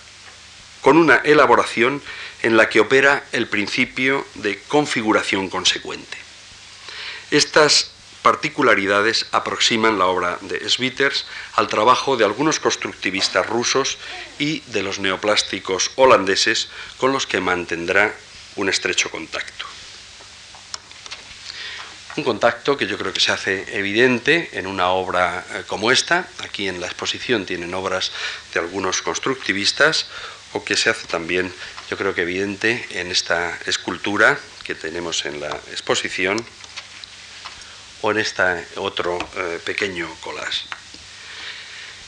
[0.82, 2.03] con una elaboración
[2.45, 6.18] en la que opera el principio de configuración consecuente.
[7.30, 7.90] Estas
[8.20, 11.24] particularidades aproximan la obra de Sviters
[11.55, 13.97] al trabajo de algunos constructivistas rusos
[14.38, 16.68] y de los neoplásticos holandeses
[16.99, 18.14] con los que mantendrá
[18.57, 19.64] un estrecho contacto.
[22.16, 26.28] Un contacto que yo creo que se hace evidente en una obra eh, como esta.
[26.45, 28.12] Aquí en la exposición tienen obras
[28.53, 30.07] de algunos constructivistas
[30.55, 31.52] o que se hace también,
[31.90, 36.42] yo creo que evidente en esta escultura que tenemos en la exposición
[38.00, 38.42] o en este
[38.76, 40.64] otro eh, pequeño collage.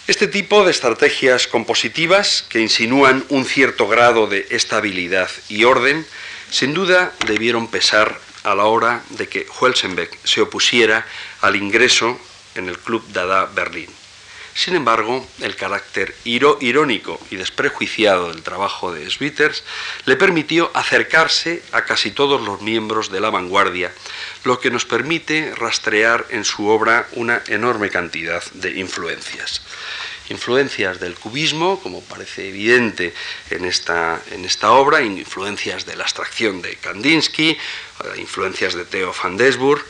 [0.06, 6.06] Este tipo de estrategias compositivas que insinúan un cierto grado de estabilidad y orden,
[6.50, 11.04] sin duda debieron pesar a la hora de que Huelsenbeck se opusiera
[11.40, 12.20] al ingreso
[12.54, 13.90] en el Club Dada Berlín.
[14.56, 19.62] Sin embargo, el carácter irónico y desprejuiciado del trabajo de Schwitters
[20.06, 23.92] le permitió acercarse a casi todos los miembros de la vanguardia,
[24.44, 29.60] lo que nos permite rastrear en su obra una enorme cantidad de influencias.
[30.30, 33.12] Influencias del cubismo, como parece evidente
[33.50, 37.58] en esta, en esta obra, influencias de la abstracción de Kandinsky, eh,
[38.16, 39.84] influencias de Theo van Desburg,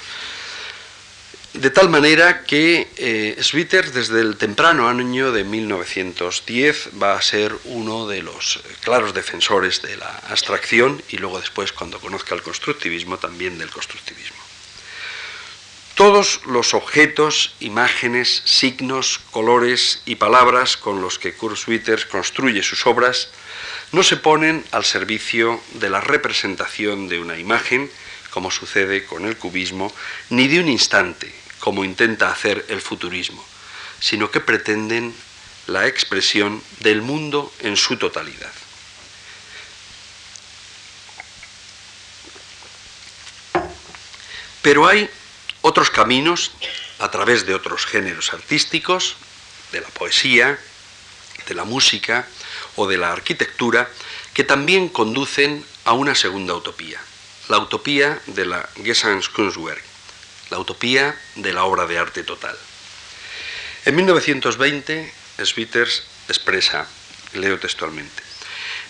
[1.60, 8.06] de tal manera que eh, desde el temprano año de 1910 va a ser uno
[8.06, 13.58] de los claros defensores de la abstracción y luego después cuando conozca el constructivismo también
[13.58, 14.36] del constructivismo.
[15.94, 22.86] Todos los objetos, imágenes, signos, colores y palabras con los que Kurt Schwitters construye sus
[22.86, 23.30] obras
[23.92, 27.90] no se ponen al servicio de la representación de una imagen,
[28.30, 29.90] como sucede con el cubismo,
[30.28, 31.32] ni de un instante,
[31.66, 33.44] como intenta hacer el futurismo,
[33.98, 35.12] sino que pretenden
[35.66, 38.52] la expresión del mundo en su totalidad.
[44.62, 45.10] Pero hay
[45.60, 46.52] otros caminos
[47.00, 49.16] a través de otros géneros artísticos,
[49.72, 50.60] de la poesía,
[51.48, 52.28] de la música
[52.76, 53.90] o de la arquitectura,
[54.34, 57.00] que también conducen a una segunda utopía,
[57.48, 59.95] la utopía de la Gesamtkunstwerk,
[60.50, 62.56] la utopía de la obra de arte total.
[63.84, 65.12] En 1920,
[65.44, 66.86] Schwitters expresa,
[67.34, 68.22] leo textualmente,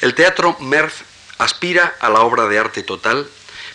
[0.01, 1.03] el teatro Merz
[1.39, 3.29] aspira a la obra de arte total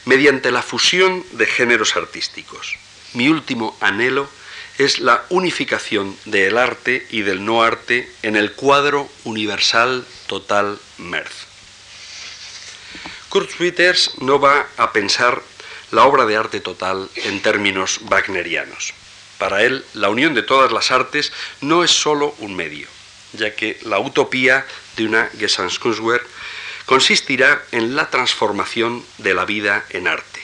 [0.05, 2.77] mediante la fusión de géneros artísticos.
[3.13, 4.29] Mi último anhelo
[4.77, 11.45] es la unificación del arte y del no arte en el cuadro universal total Merz.
[13.29, 15.41] Kurt Schwitters no va a pensar
[15.91, 18.93] la obra de arte total en términos wagnerianos.
[19.37, 21.31] Para él, la unión de todas las artes
[21.61, 22.87] no es sólo un medio,
[23.33, 24.65] ya que la utopía
[24.95, 26.25] de una Gesamtkunstwerk
[26.85, 30.41] consistirá en la transformación de la vida en arte,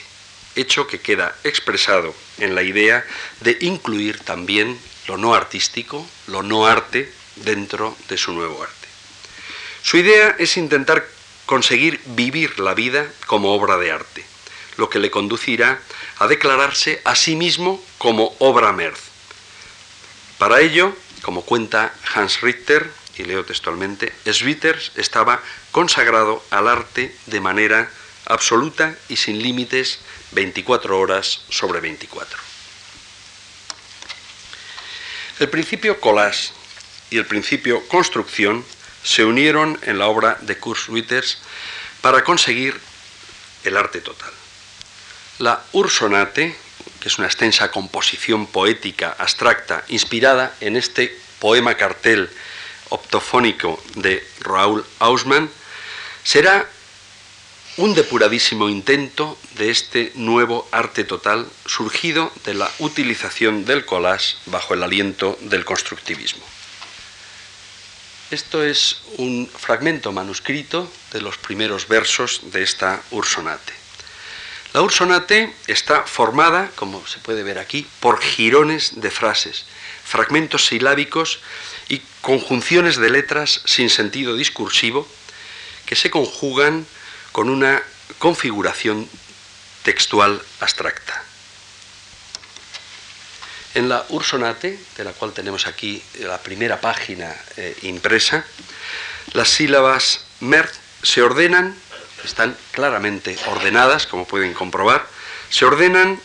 [0.56, 3.04] hecho que queda expresado en la idea
[3.40, 8.88] de incluir también lo no artístico, lo no arte, dentro de su nuevo arte.
[9.82, 11.06] Su idea es intentar
[11.46, 14.24] conseguir vivir la vida como obra de arte,
[14.78, 15.82] lo que le conducirá
[16.18, 19.00] a declararse a sí mismo como obra Merz.
[20.38, 27.40] Para ello, como cuenta Hans Richter, y leo textualmente, Schwitters estaba consagrado al arte de
[27.40, 27.90] manera
[28.26, 29.98] absoluta y sin límites
[30.32, 32.38] 24 horas sobre 24.
[35.40, 36.50] El principio collage
[37.10, 38.64] y el principio construcción
[39.02, 41.38] se unieron en la obra de Kurt Schwitters
[42.00, 42.78] para conseguir
[43.64, 44.37] el arte total.
[45.38, 46.56] La Ursonate,
[47.00, 52.28] que es una extensa composición poética abstracta inspirada en este poema cartel
[52.88, 55.48] optofónico de Raúl Hausmann,
[56.24, 56.68] será
[57.76, 64.74] un depuradísimo intento de este nuevo arte total surgido de la utilización del collage bajo
[64.74, 66.44] el aliento del constructivismo.
[68.32, 73.77] Esto es un fragmento manuscrito de los primeros versos de esta Ursonate.
[74.74, 79.64] La ursonate está formada, como se puede ver aquí, por jirones de frases,
[80.04, 81.40] fragmentos silábicos
[81.88, 85.08] y conjunciones de letras sin sentido discursivo
[85.86, 86.86] que se conjugan
[87.32, 87.82] con una
[88.18, 89.08] configuración
[89.84, 91.24] textual abstracta.
[93.74, 98.44] En la Ursonate, de la cual tenemos aquí la primera página eh, impresa,
[99.32, 100.70] las sílabas mer
[101.02, 101.74] se ordenan
[102.24, 105.06] están claramente ordenadas, como pueden comprobar,
[105.50, 106.20] se ordenan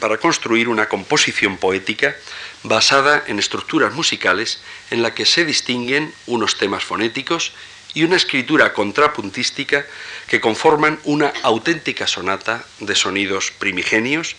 [0.00, 2.16] para construir una composición poética
[2.62, 4.60] basada en estructuras musicales
[4.90, 7.52] en la que se distinguen unos temas fonéticos
[7.94, 9.86] y una escritura contrapuntística
[10.28, 14.36] que conforman una auténtica sonata de sonidos primigenios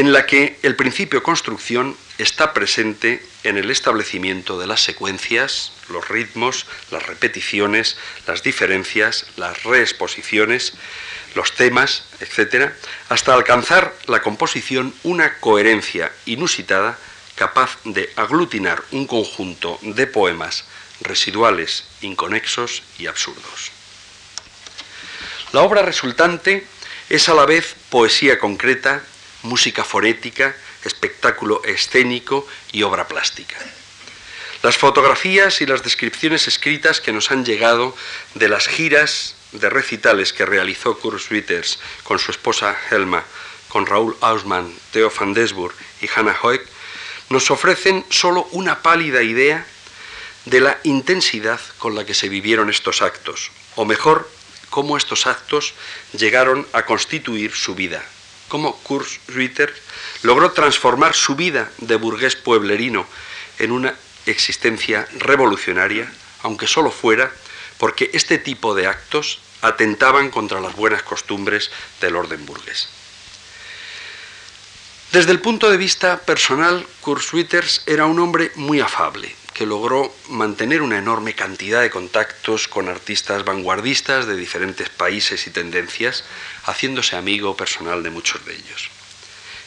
[0.00, 6.08] en la que el principio construcción está presente en el establecimiento de las secuencias, los
[6.08, 10.72] ritmos, las repeticiones, las diferencias, las reexposiciones,
[11.34, 12.72] los temas, etc.,
[13.10, 16.96] hasta alcanzar la composición una coherencia inusitada
[17.34, 20.64] capaz de aglutinar un conjunto de poemas
[21.02, 23.70] residuales, inconexos y absurdos.
[25.52, 26.66] La obra resultante
[27.10, 29.02] es a la vez poesía concreta,
[29.42, 33.56] música forética, espectáculo escénico y obra plástica.
[34.62, 37.96] Las fotografías y las descripciones escritas que nos han llegado
[38.34, 43.24] de las giras de recitales que realizó Kurt Schwitters con su esposa Helma,
[43.68, 46.62] con Raúl Ausmann, Theo van Desburg y Hannah Hoek,
[47.30, 49.66] nos ofrecen solo una pálida idea
[50.44, 54.28] de la intensidad con la que se vivieron estos actos, o mejor,
[54.68, 55.74] cómo estos actos
[56.12, 58.04] llegaron a constituir su vida,
[58.50, 59.08] cómo Kurt
[60.22, 63.06] logró transformar su vida de burgués pueblerino
[63.60, 63.94] en una
[64.26, 67.32] existencia revolucionaria, aunque solo fuera
[67.78, 71.70] porque este tipo de actos atentaban contra las buenas costumbres
[72.00, 72.88] del orden burgués.
[75.12, 79.34] Desde el punto de vista personal, Kurt Schwitters era un hombre muy afable,
[79.66, 86.24] logró mantener una enorme cantidad de contactos con artistas vanguardistas de diferentes países y tendencias,
[86.64, 88.90] haciéndose amigo personal de muchos de ellos.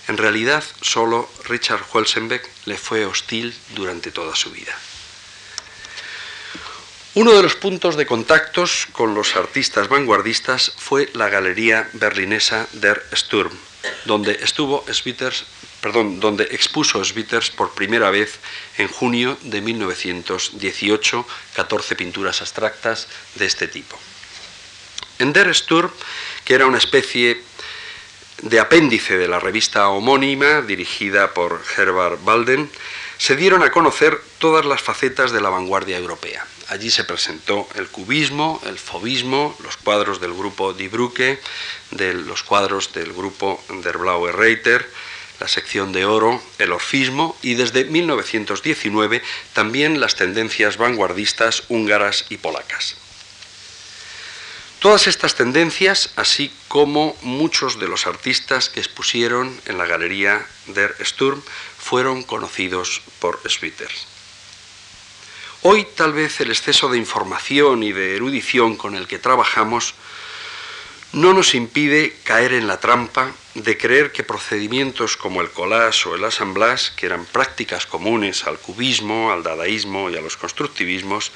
[0.07, 4.77] En realidad, solo Richard Huelsenbeck le fue hostil durante toda su vida.
[7.15, 13.05] Uno de los puntos de contactos con los artistas vanguardistas fue la galería berlinesa Der
[13.13, 13.55] Sturm,
[14.05, 15.45] donde estuvo Schwitters,
[15.83, 18.39] perdón, donde expuso Schwitters por primera vez
[18.77, 23.99] en junio de 1918 14 pinturas abstractas de este tipo.
[25.19, 25.91] En Der Sturm,
[26.45, 27.43] que era una especie
[28.43, 32.71] de apéndice de la revista homónima dirigida por Herbert Walden,
[33.17, 36.47] se dieron a conocer todas las facetas de la vanguardia europea.
[36.69, 41.41] Allí se presentó el cubismo, el fobismo, los cuadros del grupo Die Brücke,
[41.91, 44.89] de los cuadros del grupo Der Blaue Reiter,
[45.43, 49.21] la sección de oro, el orfismo y desde 1919
[49.51, 52.95] también las tendencias vanguardistas húngaras y polacas.
[54.79, 60.95] Todas estas tendencias, así como muchos de los artistas que expusieron en la galería Der
[61.03, 61.41] Sturm,
[61.77, 64.07] fueron conocidos por Schwitters.
[65.63, 69.93] Hoy tal vez el exceso de información y de erudición con el que trabajamos
[71.11, 76.15] no nos impide caer en la trampa de creer que procedimientos como el collage o
[76.15, 81.31] el assemblage, que eran prácticas comunes al cubismo, al dadaísmo y a los constructivismos,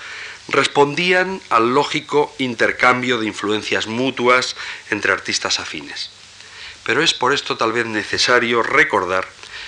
[0.48, 4.56] respondían al lógico intercambio de influencias mutuas
[4.90, 6.10] entre artistas afines.
[6.84, 9.28] Pero es por esto tal vez necesario recordar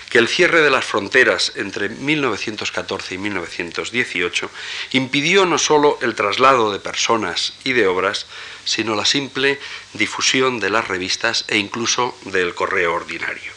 [0.09, 4.49] que el cierre de las fronteras entre 1914 y 1918
[4.93, 8.25] impidió no sólo el traslado de personas y de obras,
[8.69, 9.59] sino la simple
[9.93, 13.51] difusión de las revistas e incluso del correo ordinario.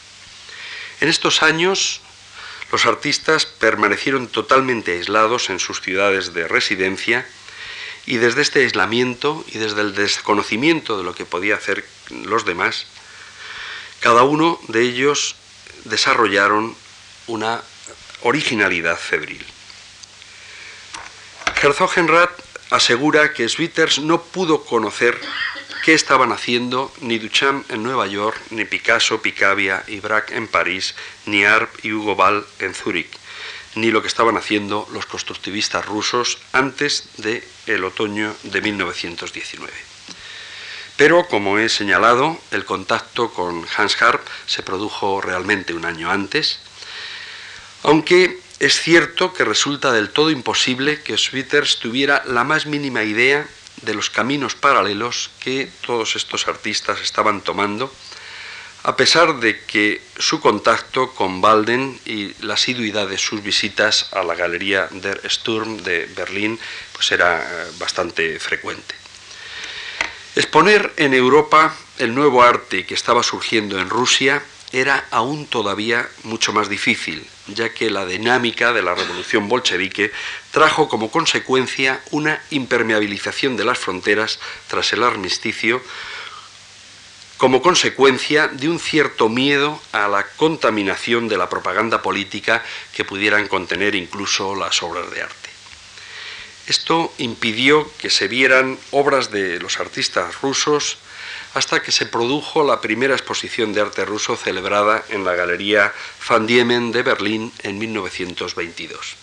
[1.01, 2.01] En estos años,
[2.71, 7.27] los artistas permanecieron totalmente aislados en sus ciudades de residencia
[8.05, 12.87] y desde este aislamiento y desde el desconocimiento de lo que podía hacer los demás,
[13.99, 15.35] cada uno de ellos
[15.85, 16.75] desarrollaron
[17.27, 17.61] una
[18.21, 19.45] originalidad febril.
[22.73, 25.19] Asegura que Schwitters no pudo conocer
[25.85, 30.95] qué estaban haciendo ni Duchamp en Nueva York, ni Picasso, Picabia y Braque en París,
[31.27, 33.11] ni Arp y Hugo Ball en Zúrich,
[33.75, 39.71] ni lo que estaban haciendo los constructivistas rusos antes del el otoño de 1919.
[40.97, 46.59] Pero, como he señalado, el contacto con Hans Harp se produjo realmente un año antes,
[47.83, 53.45] aunque es cierto que resulta del todo imposible que Schwitters tuviera la más mínima idea
[53.81, 57.93] de los caminos paralelos que todos estos artistas estaban tomando,
[58.83, 64.23] a pesar de que su contacto con Walden y la asiduidad de sus visitas a
[64.23, 66.57] la Galería der Sturm de Berlín
[66.93, 68.95] pues era eh, bastante frecuente.
[70.37, 74.41] Exponer en Europa el nuevo arte que estaba surgiendo en Rusia
[74.71, 80.11] era aún todavía mucho más difícil, ya que la dinámica de la revolución bolchevique
[80.51, 85.81] trajo como consecuencia una impermeabilización de las fronteras tras el armisticio,
[87.37, 92.63] como consecuencia de un cierto miedo a la contaminación de la propaganda política
[92.95, 95.49] que pudieran contener incluso las obras de arte.
[96.67, 100.97] Esto impidió que se vieran obras de los artistas rusos
[101.53, 105.93] hasta que se produjo la primera exposición de arte ruso celebrada en la Galería
[106.27, 109.15] Van Diemen de Berlín en 1922.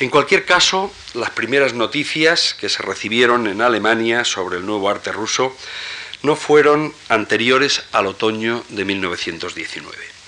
[0.00, 5.12] En cualquier caso, las primeras noticias que se recibieron en Alemania sobre el nuevo arte
[5.12, 5.54] ruso
[6.22, 10.19] no fueron anteriores al otoño de 1919.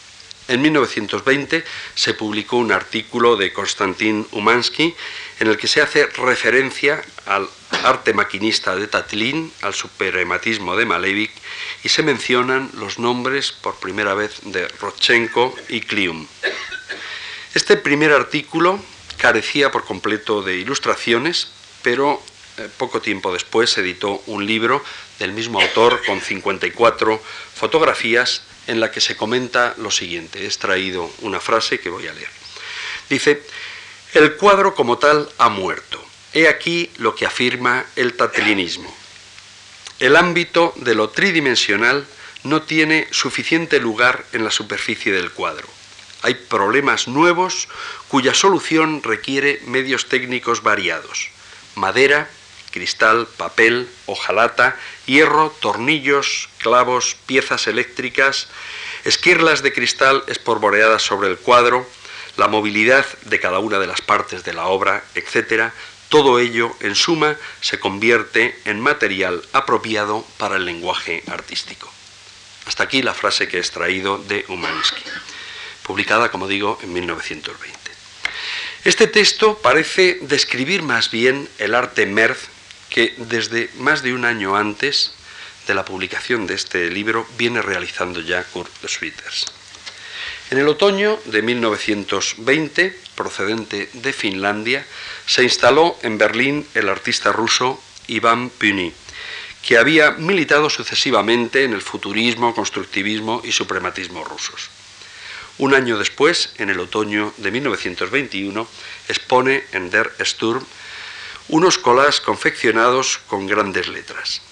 [0.52, 4.94] En 1920 se publicó un artículo de Konstantin Umansky
[5.40, 7.48] en el que se hace referencia al
[7.84, 11.32] arte maquinista de Tatlin, al suprematismo de Malevich
[11.82, 16.26] y se mencionan los nombres por primera vez de Rodchenko y Klium.
[17.54, 18.78] Este primer artículo
[19.16, 21.48] carecía por completo de ilustraciones,
[21.80, 22.22] pero
[22.58, 24.84] eh, poco tiempo después editó un libro
[25.22, 27.22] del mismo autor con 54
[27.54, 30.42] fotografías en la que se comenta lo siguiente.
[30.42, 32.28] He extraído una frase que voy a leer.
[33.08, 33.42] Dice,
[34.14, 36.04] el cuadro como tal ha muerto.
[36.34, 38.92] He aquí lo que afirma el tatelinismo.
[40.00, 42.04] El ámbito de lo tridimensional
[42.42, 45.68] no tiene suficiente lugar en la superficie del cuadro.
[46.22, 47.68] Hay problemas nuevos
[48.08, 51.28] cuya solución requiere medios técnicos variados.
[51.76, 52.28] Madera,
[52.72, 58.48] cristal, papel, hojalata, hierro, tornillos, clavos, piezas eléctricas,
[59.04, 61.86] esquirlas de cristal esporboreadas sobre el cuadro,
[62.36, 65.70] la movilidad de cada una de las partes de la obra, etc.,
[66.08, 71.90] todo ello, en suma, se convierte en material apropiado para el lenguaje artístico.
[72.66, 75.02] Hasta aquí la frase que he extraído de Umansky,
[75.82, 77.78] publicada, como digo, en 1920.
[78.84, 82.48] Este texto parece describir más bien el arte Merz
[82.92, 85.12] que desde más de un año antes
[85.66, 89.46] de la publicación de este libro viene realizando ya Kurt Schwitters.
[90.50, 94.84] En el otoño de 1920, procedente de Finlandia,
[95.24, 98.92] se instaló en Berlín el artista ruso Ivan Puny,
[99.66, 104.68] que había militado sucesivamente en el futurismo, constructivismo y suprematismo rusos.
[105.56, 108.68] Un año después, en el otoño de 1921,
[109.08, 110.66] expone en Der Sturm
[111.48, 114.42] unos colas confeccionados con grandes letras.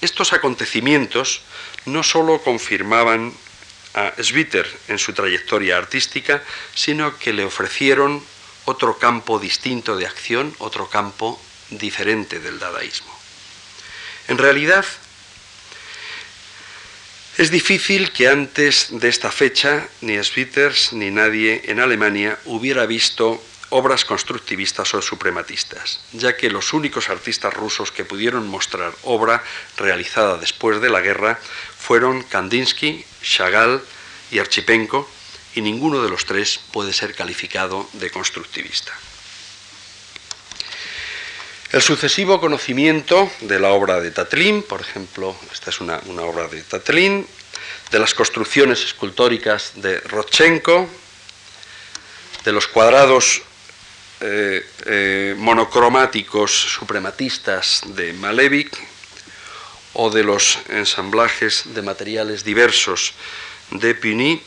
[0.00, 1.42] Estos acontecimientos
[1.86, 3.32] no sólo confirmaban
[3.94, 6.42] a Schwitter en su trayectoria artística,
[6.74, 8.22] sino que le ofrecieron
[8.64, 13.12] otro campo distinto de acción, otro campo diferente del dadaísmo.
[14.28, 14.84] En realidad,
[17.38, 23.42] es difícil que antes de esta fecha ni Schwitters ni nadie en Alemania hubiera visto
[23.72, 29.42] obras constructivistas o suprematistas, ya que los únicos artistas rusos que pudieron mostrar obra
[29.78, 31.40] realizada después de la guerra
[31.78, 33.82] fueron Kandinsky, Chagall
[34.30, 35.08] y Archipenko,
[35.54, 38.92] y ninguno de los tres puede ser calificado de constructivista.
[41.72, 46.60] El sucesivo conocimiento de la obra de Tatlin, por ejemplo, esta es una, obra de
[46.62, 47.26] Tatlin,
[47.90, 50.86] de las construcciones escultóricas de Rodchenko,
[52.44, 53.42] de los cuadrados
[54.22, 58.72] eh, eh, monocromáticos suprematistas de Malevich
[59.94, 63.14] o de los ensamblajes de materiales diversos
[63.72, 64.40] de Puny,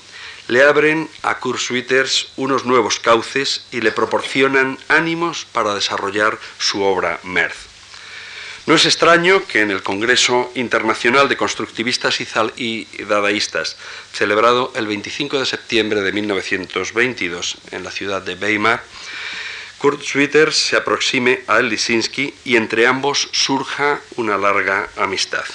[0.48, 6.82] le abren a Kurt Schwitters unos nuevos cauces y le proporcionan ánimos para desarrollar su
[6.82, 7.76] obra Merz.
[8.68, 12.20] No es extraño que en el Congreso Internacional de Constructivistas
[12.58, 13.76] y Dadaístas,
[14.12, 18.82] celebrado el 25 de septiembre de 1922 en la ciudad de Weimar,
[19.86, 25.46] Kurt Schwitters se aproxime a Lisinski y entre ambos surja una larga amistad.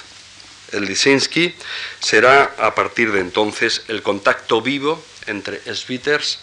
[0.71, 1.53] El Lisinski
[1.99, 6.39] será a partir de entonces el contacto vivo entre Schwitters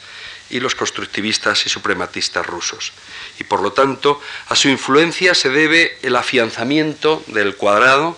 [0.49, 2.91] y los constructivistas y suprematistas rusos.
[3.39, 4.19] Y por lo tanto,
[4.49, 8.17] a su influencia se debe el afianzamiento del cuadrado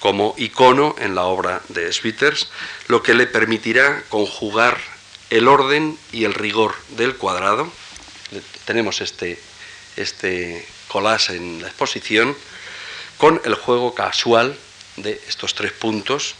[0.00, 2.50] como icono en la obra de Schwitters,
[2.88, 4.78] lo que le permitirá conjugar
[5.30, 7.72] el orden y el rigor del cuadrado
[8.68, 9.40] tenemos este,
[9.96, 12.36] este collage en la exposición,
[13.16, 14.54] con el juego casual
[14.98, 16.34] de estos tres puntos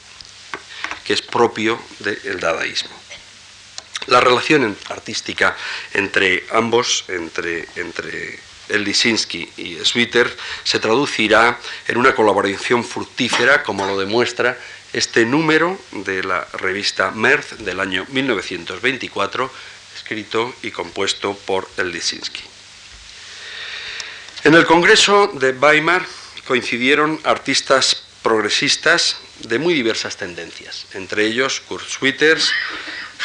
[1.07, 2.91] que es propio del dadaísmo.
[4.09, 5.57] La relación artística
[5.95, 10.29] entre ambos, entre, entre Lisinski y Switter,
[10.65, 14.59] se traducirá en una colaboración fructífera, como lo demuestra
[14.93, 19.51] este número de la revista Merz del año 1924,
[19.95, 22.43] escrito y compuesto por Lisinski.
[24.45, 26.07] En el Congreso de Weimar
[26.47, 32.53] coincidieron artistas progresistas de muy diversas tendencias, entre ellos Kurt Schwitters,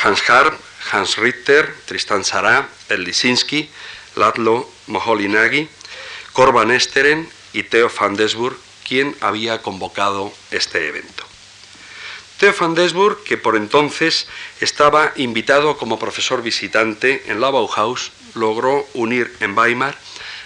[0.03, 0.59] Hans Harp,
[0.91, 3.69] Hans Richter, Tristan Sará, Lisinski,
[4.15, 5.69] Laszlo Moholy-Nagy,
[6.33, 8.57] Korban Esteren y Theo van Desburg,
[8.87, 11.22] quien había convocado este evento.
[12.37, 14.27] Theo Desburg, que por entonces
[14.59, 19.97] estaba invitado como profesor visitante en la Bauhaus, logró unir en Weimar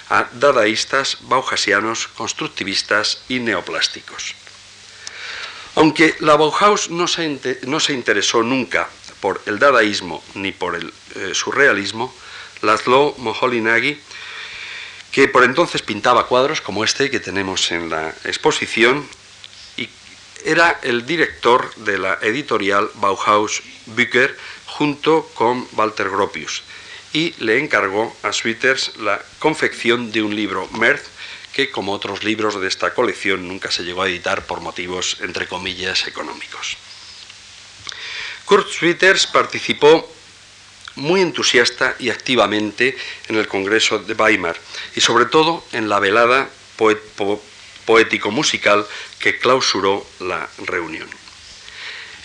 [0.09, 4.35] a dadaístas, bauhasianos, constructivistas y neoplásticos.
[5.75, 10.93] Aunque la Bauhaus no se, no se interesó nunca por el dadaísmo ni por el
[11.15, 12.13] eh, surrealismo,
[12.61, 13.99] Laszlo Moholy-Nagy,
[15.11, 19.07] que por entonces pintaba cuadros como este que tenemos en la exposición,
[20.47, 26.63] era el director de la editorial Bauhaus Bücher junto con Walter Gropius
[27.11, 31.03] y le encargó a Switters la confección de un libro Merz
[31.51, 35.47] que, como otros libros de esta colección, nunca se llegó a editar por motivos, entre
[35.47, 36.77] comillas, económicos.
[38.45, 40.09] Kurt Schwitters participó
[40.95, 44.55] muy entusiasta y activamente en el Congreso de Weimar
[44.95, 46.47] y sobre todo en la velada
[47.87, 48.85] poético-musical
[49.17, 51.09] que clausuró la reunión.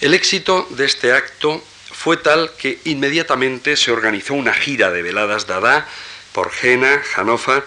[0.02, 5.46] El éxito de este acto fue tal que inmediatamente se organizó una gira de veladas
[5.46, 5.88] Dada
[6.32, 7.64] por Jena, Hannover,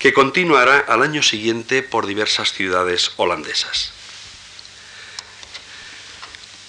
[0.00, 3.92] que continuará al año siguiente por diversas ciudades holandesas.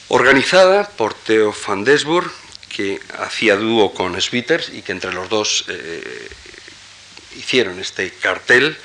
[0.09, 2.31] Organizada por Theo van Desburg,
[2.69, 6.29] que hacía dúo con Switters y que entre los dos eh,
[7.37, 8.77] hicieron este cartel,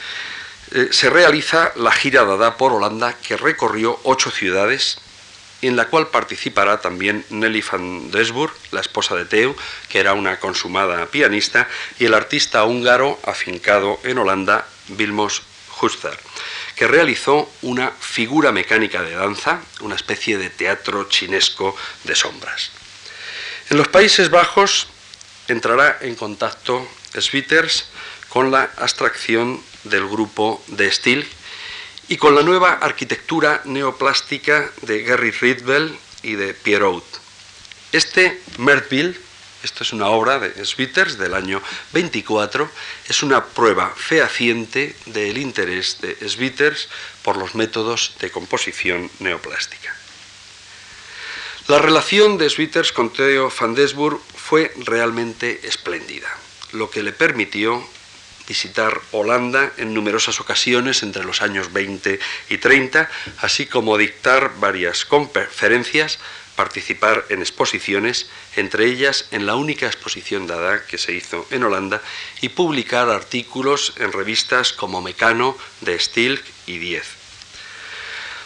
[0.72, 4.98] eh, se realiza la gira Dada por Holanda que recorrió ocho ciudades
[5.62, 9.56] en la cual participará también Nelly van Desburg, la esposa de Theo,
[9.88, 15.42] que era una consumada pianista, y el artista húngaro afincado en Holanda, Vilmos
[15.80, 16.18] Huster,
[16.76, 22.70] que realizó una figura mecánica de danza, una especie de teatro chinesco de sombras.
[23.70, 24.88] En los Países Bajos
[25.48, 26.86] entrará en contacto
[27.18, 27.86] Switters
[28.28, 31.26] con la abstracción del grupo de Stil
[32.08, 37.04] y con la nueva arquitectura neoplástica de Gary Ridwell y de Pierrot.
[37.92, 39.18] Este Mertville,
[39.62, 41.62] esto es una obra de Switters del año
[41.92, 42.68] 24,
[43.08, 46.88] es una prueba fehaciente del interés de Switters
[47.22, 49.96] por los métodos de composición neoplástica.
[51.68, 56.28] La relación de Switters con Theo van Desburg fue realmente espléndida,
[56.72, 57.88] lo que le permitió
[58.46, 62.18] visitar Holanda en numerosas ocasiones entre los años 20
[62.50, 66.18] y 30, así como dictar varias conferencias,
[66.56, 72.00] participar en exposiciones, entre ellas en la única exposición dada que se hizo en Holanda,
[72.40, 77.06] y publicar artículos en revistas como Mecano, De Stilk y Diez.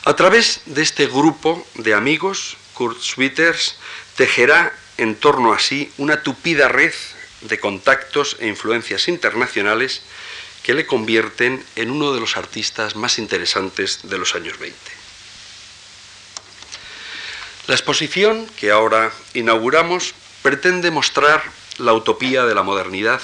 [0.05, 3.77] A través de este grupo de amigos, Kurt Schwitters
[4.17, 6.95] tejerá en torno a sí una tupida red
[7.43, 10.03] de contactos e influencias internacionales
[10.63, 14.77] que le convierten en uno de los artistas más interesantes de los años 20.
[17.69, 21.43] La exposición que ahora inauguramos pretende mostrar
[21.79, 23.21] la utopía de la modernidad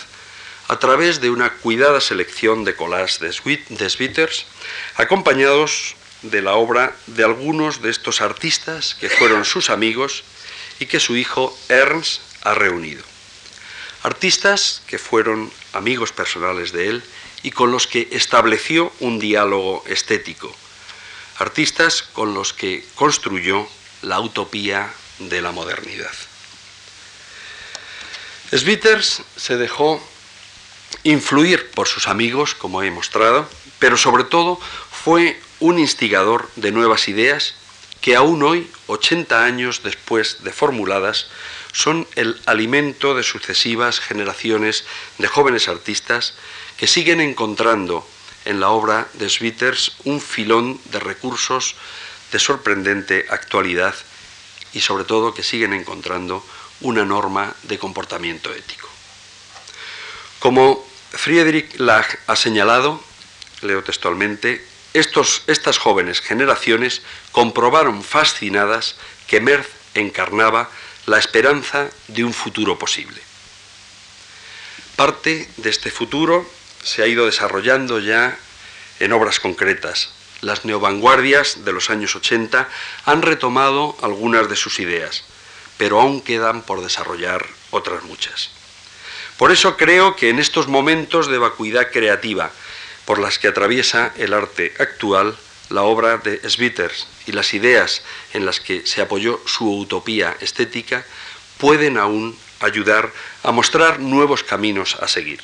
[0.68, 3.32] a través de una cuidada selección de collages de
[3.90, 4.46] Switters,
[4.96, 10.24] acompañados de la obra de algunos de estos artistas que fueron sus amigos
[10.80, 13.02] y que su hijo Ernst ha reunido.
[14.04, 17.02] Artistas que fueron amigos personales de él
[17.42, 20.54] y con los que estableció un diálogo estético.
[21.38, 23.66] Artistas con los que construyó
[24.02, 26.12] la utopía de la modernidad.
[28.52, 30.06] Switters se dejó
[31.02, 33.48] influir por sus amigos, como he mostrado,
[33.78, 34.60] pero sobre todo
[34.92, 37.54] fue un instigador de nuevas ideas
[38.02, 41.28] que aún hoy, 80 años después de formuladas,
[41.74, 44.84] son el alimento de sucesivas generaciones
[45.18, 46.34] de jóvenes artistas
[46.78, 48.08] que siguen encontrando
[48.44, 51.74] en la obra de Switters un filón de recursos
[52.30, 53.94] de sorprendente actualidad
[54.72, 56.46] y sobre todo que siguen encontrando
[56.80, 58.88] una norma de comportamiento ético.
[60.38, 63.02] Como Friedrich Lach ha señalado,
[63.62, 67.02] leo textualmente, estos, estas jóvenes generaciones
[67.32, 68.94] comprobaron fascinadas
[69.26, 70.70] que Merz encarnaba
[71.06, 73.20] la esperanza de un futuro posible.
[74.96, 76.48] Parte de este futuro
[76.82, 78.38] se ha ido desarrollando ya
[79.00, 80.10] en obras concretas.
[80.40, 82.68] Las neovanguardias de los años 80
[83.04, 85.24] han retomado algunas de sus ideas,
[85.78, 88.50] pero aún quedan por desarrollar otras muchas.
[89.36, 92.50] Por eso creo que en estos momentos de vacuidad creativa
[93.04, 95.36] por las que atraviesa el arte actual,
[95.70, 98.02] la obra de Switters y las ideas
[98.32, 101.04] en las que se apoyó su utopía estética
[101.58, 103.12] pueden aún ayudar
[103.42, 105.40] a mostrar nuevos caminos a seguir.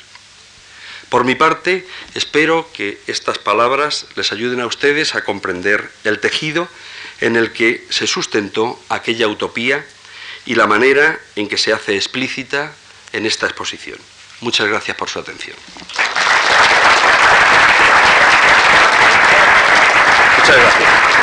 [1.09, 6.69] Por mi parte, espero que estas palabras les ayuden a ustedes a comprender el tejido
[7.19, 9.85] en el que se sustentó aquella utopía
[10.45, 12.73] y la manera en que se hace explícita
[13.11, 13.99] en esta exposición.
[14.39, 15.55] Muchas gracias por su atención.
[20.51, 21.20] Obrigado.